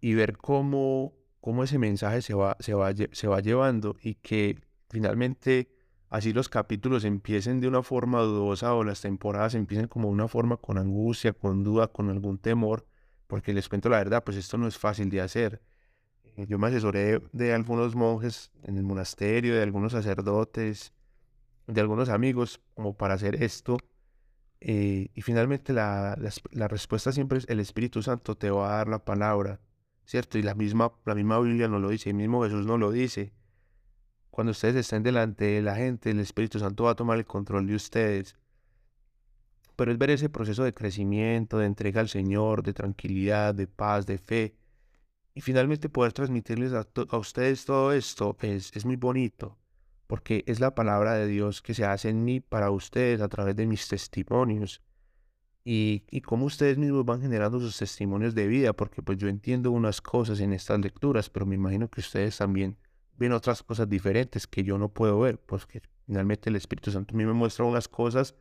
y 0.00 0.14
ver 0.14 0.36
cómo 0.36 1.14
cómo 1.46 1.62
ese 1.62 1.78
mensaje 1.78 2.22
se 2.22 2.34
va, 2.34 2.56
se, 2.58 2.74
va, 2.74 2.92
se 3.12 3.28
va 3.28 3.38
llevando 3.38 3.94
y 4.02 4.16
que 4.16 4.58
finalmente 4.90 5.70
así 6.08 6.32
los 6.32 6.48
capítulos 6.48 7.04
empiecen 7.04 7.60
de 7.60 7.68
una 7.68 7.84
forma 7.84 8.20
dudosa 8.20 8.74
o 8.74 8.82
las 8.82 9.00
temporadas 9.00 9.54
empiecen 9.54 9.86
como 9.86 10.08
una 10.08 10.26
forma 10.26 10.56
con 10.56 10.76
angustia, 10.76 11.34
con 11.34 11.62
duda, 11.62 11.86
con 11.86 12.10
algún 12.10 12.38
temor, 12.38 12.84
porque 13.28 13.54
les 13.54 13.68
cuento 13.68 13.88
la 13.88 13.98
verdad, 13.98 14.24
pues 14.24 14.36
esto 14.36 14.58
no 14.58 14.66
es 14.66 14.76
fácil 14.76 15.08
de 15.08 15.20
hacer. 15.20 15.62
Eh, 16.36 16.46
yo 16.46 16.58
me 16.58 16.68
asesoré 16.68 17.20
de 17.32 17.52
algunos 17.54 17.94
monjes 17.94 18.52
en 18.62 18.76
el 18.76 18.84
monasterio, 18.84 19.54
de 19.54 19.62
algunos 19.62 19.92
sacerdotes, 19.92 20.92
de 21.66 21.80
algunos 21.80 22.08
amigos, 22.08 22.60
como 22.74 22.96
para 22.96 23.14
hacer 23.14 23.42
esto. 23.42 23.78
Eh, 24.60 25.08
y 25.14 25.22
finalmente 25.22 25.72
la, 25.72 26.18
la 26.50 26.68
respuesta 26.68 27.12
siempre 27.12 27.38
es 27.38 27.48
el 27.48 27.60
Espíritu 27.60 28.02
Santo 28.02 28.36
te 28.36 28.50
va 28.50 28.72
a 28.72 28.76
dar 28.78 28.88
la 28.88 29.04
palabra 29.04 29.60
¿cierto? 30.06 30.38
Y 30.38 30.42
la 30.42 30.54
misma, 30.54 30.92
la 31.04 31.14
misma 31.14 31.38
Biblia 31.40 31.68
nos 31.68 31.82
lo 31.82 31.90
dice, 31.90 32.10
el 32.10 32.16
mismo 32.16 32.42
Jesús 32.44 32.64
nos 32.64 32.78
lo 32.78 32.90
dice. 32.90 33.32
Cuando 34.30 34.52
ustedes 34.52 34.76
estén 34.76 35.02
delante 35.02 35.44
de 35.44 35.62
la 35.62 35.76
gente, 35.76 36.10
el 36.10 36.20
Espíritu 36.20 36.58
Santo 36.58 36.84
va 36.84 36.92
a 36.92 36.94
tomar 36.94 37.18
el 37.18 37.26
control 37.26 37.66
de 37.66 37.74
ustedes. 37.74 38.36
Pero 39.76 39.92
es 39.92 39.98
ver 39.98 40.10
ese 40.10 40.28
proceso 40.30 40.64
de 40.64 40.72
crecimiento, 40.72 41.58
de 41.58 41.66
entrega 41.66 42.00
al 42.00 42.08
Señor, 42.08 42.62
de 42.62 42.72
tranquilidad, 42.72 43.54
de 43.54 43.66
paz, 43.66 44.06
de 44.06 44.18
fe. 44.18 44.54
Y 45.36 45.42
finalmente 45.42 45.90
poder 45.90 46.14
transmitirles 46.14 46.72
a, 46.72 46.88
a 47.10 47.18
ustedes 47.18 47.66
todo 47.66 47.92
esto 47.92 48.38
es, 48.40 48.74
es 48.74 48.86
muy 48.86 48.96
bonito, 48.96 49.58
porque 50.06 50.42
es 50.46 50.60
la 50.60 50.74
palabra 50.74 51.12
de 51.12 51.26
Dios 51.26 51.60
que 51.60 51.74
se 51.74 51.84
hace 51.84 52.08
en 52.08 52.24
mí 52.24 52.40
para 52.40 52.70
ustedes 52.70 53.20
a 53.20 53.28
través 53.28 53.54
de 53.54 53.66
mis 53.66 53.86
testimonios 53.86 54.80
y, 55.62 56.04
y 56.10 56.22
cómo 56.22 56.46
ustedes 56.46 56.78
mismos 56.78 57.04
van 57.04 57.20
generando 57.20 57.60
sus 57.60 57.76
testimonios 57.76 58.34
de 58.34 58.46
vida, 58.46 58.72
porque 58.72 59.02
pues 59.02 59.18
yo 59.18 59.28
entiendo 59.28 59.72
unas 59.72 60.00
cosas 60.00 60.40
en 60.40 60.54
estas 60.54 60.80
lecturas, 60.80 61.28
pero 61.28 61.44
me 61.44 61.56
imagino 61.56 61.90
que 61.90 62.00
ustedes 62.00 62.38
también 62.38 62.78
ven 63.18 63.32
otras 63.32 63.62
cosas 63.62 63.90
diferentes 63.90 64.46
que 64.46 64.64
yo 64.64 64.78
no 64.78 64.88
puedo 64.88 65.20
ver, 65.20 65.38
porque 65.38 65.82
finalmente 66.06 66.48
el 66.48 66.56
Espíritu 66.56 66.90
Santo 66.90 67.14
a 67.14 67.18
mí 67.18 67.26
me 67.26 67.34
muestra 67.34 67.66
unas 67.66 67.88
cosas 67.88 68.34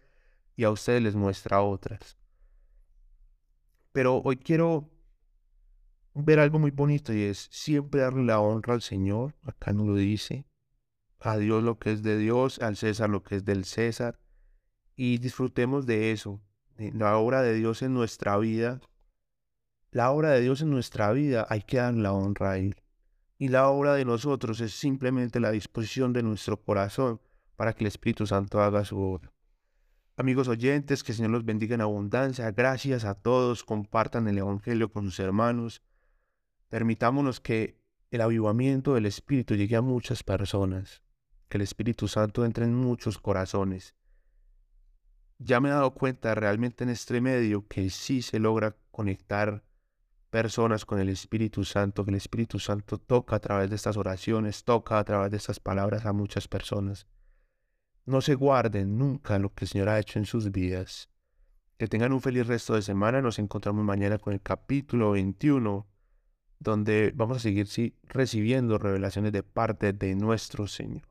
y 0.55 0.63
a 0.63 0.71
ustedes 0.71 1.03
les 1.03 1.15
muestra 1.17 1.61
otras. 1.61 2.15
Pero 3.91 4.21
hoy 4.23 4.37
quiero 4.37 4.94
ver 6.23 6.39
algo 6.39 6.59
muy 6.59 6.71
bonito 6.71 7.13
y 7.13 7.23
es 7.23 7.47
siempre 7.51 8.01
darle 8.01 8.23
la 8.23 8.39
honra 8.39 8.73
al 8.73 8.81
Señor, 8.81 9.35
acá 9.43 9.73
no 9.73 9.85
lo 9.85 9.95
dice, 9.95 10.45
a 11.19 11.37
Dios 11.37 11.63
lo 11.63 11.77
que 11.77 11.91
es 11.91 12.03
de 12.03 12.17
Dios, 12.17 12.59
al 12.59 12.77
César 12.77 13.09
lo 13.09 13.23
que 13.23 13.35
es 13.35 13.45
del 13.45 13.65
César, 13.65 14.19
y 14.95 15.17
disfrutemos 15.17 15.85
de 15.85 16.11
eso, 16.11 16.41
la 16.77 17.17
obra 17.17 17.41
de 17.41 17.53
Dios 17.53 17.81
en 17.81 17.93
nuestra 17.93 18.37
vida, 18.37 18.79
la 19.91 20.11
obra 20.11 20.31
de 20.31 20.41
Dios 20.41 20.61
en 20.61 20.69
nuestra 20.69 21.11
vida 21.13 21.47
hay 21.49 21.61
que 21.61 21.77
dar 21.77 21.93
la 21.93 22.11
honra 22.11 22.51
a 22.51 22.57
Él. 22.57 22.75
Y 23.37 23.47
la 23.47 23.69
obra 23.69 23.93
de 23.93 24.03
nosotros 24.03 24.59
es 24.59 24.73
simplemente 24.73 25.39
la 25.39 25.51
disposición 25.51 26.11
de 26.11 26.21
nuestro 26.21 26.61
corazón 26.61 27.21
para 27.55 27.71
que 27.71 27.85
el 27.85 27.87
Espíritu 27.87 28.27
Santo 28.27 28.61
haga 28.61 28.83
su 28.83 28.99
obra. 28.99 29.31
Amigos 30.17 30.47
oyentes, 30.49 31.01
que 31.01 31.13
el 31.13 31.15
Señor 31.15 31.31
los 31.31 31.45
bendiga 31.45 31.75
en 31.75 31.81
abundancia. 31.81 32.51
Gracias 32.51 33.05
a 33.05 33.15
todos. 33.15 33.63
Compartan 33.63 34.27
el 34.27 34.37
Evangelio 34.37 34.91
con 34.91 35.05
sus 35.05 35.19
hermanos. 35.19 35.81
Permitámonos 36.75 37.39
que 37.39 37.79
el 38.11 38.19
avivamiento 38.19 38.95
del 38.95 39.05
Espíritu 39.05 39.55
llegue 39.55 39.77
a 39.77 39.81
muchas 39.81 40.23
personas. 40.23 41.01
Que 41.47 41.55
el 41.55 41.61
Espíritu 41.61 42.09
Santo 42.09 42.43
entre 42.43 42.65
en 42.65 42.75
muchos 42.75 43.17
corazones 43.17 43.95
ya 45.37 45.59
me 45.59 45.69
he 45.69 45.71
dado 45.71 45.93
cuenta 45.93 46.33
realmente 46.35 46.83
en 46.83 46.89
este 46.89 47.19
medio 47.21 47.67
que 47.67 47.89
sí 47.89 48.21
se 48.21 48.39
logra 48.39 48.75
conectar 48.91 49.63
personas 50.29 50.85
con 50.85 50.99
el 50.99 51.09
Espíritu 51.09 51.63
Santo, 51.63 52.03
que 52.03 52.11
el 52.11 52.17
Espíritu 52.17 52.59
Santo 52.59 52.97
toca 52.97 53.37
a 53.37 53.39
través 53.39 53.69
de 53.69 53.75
estas 53.75 53.97
oraciones, 53.97 54.63
toca 54.63 54.99
a 54.99 55.03
través 55.03 55.31
de 55.31 55.37
estas 55.37 55.59
palabras 55.59 56.05
a 56.05 56.13
muchas 56.13 56.47
personas. 56.47 57.07
No 58.05 58.21
se 58.21 58.35
guarden 58.35 58.97
nunca 58.97 59.39
lo 59.39 59.53
que 59.53 59.65
el 59.65 59.69
Señor 59.69 59.89
ha 59.89 59.99
hecho 59.99 60.19
en 60.19 60.25
sus 60.25 60.51
vidas. 60.51 61.09
Que 61.77 61.87
tengan 61.87 62.13
un 62.13 62.21
feliz 62.21 62.47
resto 62.47 62.75
de 62.75 62.81
semana. 62.81 63.21
Nos 63.21 63.39
encontramos 63.39 63.83
mañana 63.83 64.17
con 64.17 64.33
el 64.33 64.41
capítulo 64.41 65.11
21, 65.11 65.87
donde 66.59 67.11
vamos 67.15 67.37
a 67.37 67.39
seguir 67.39 67.67
recibiendo 68.07 68.77
revelaciones 68.77 69.31
de 69.31 69.43
parte 69.43 69.93
de 69.93 70.15
nuestro 70.15 70.67
Señor. 70.67 71.01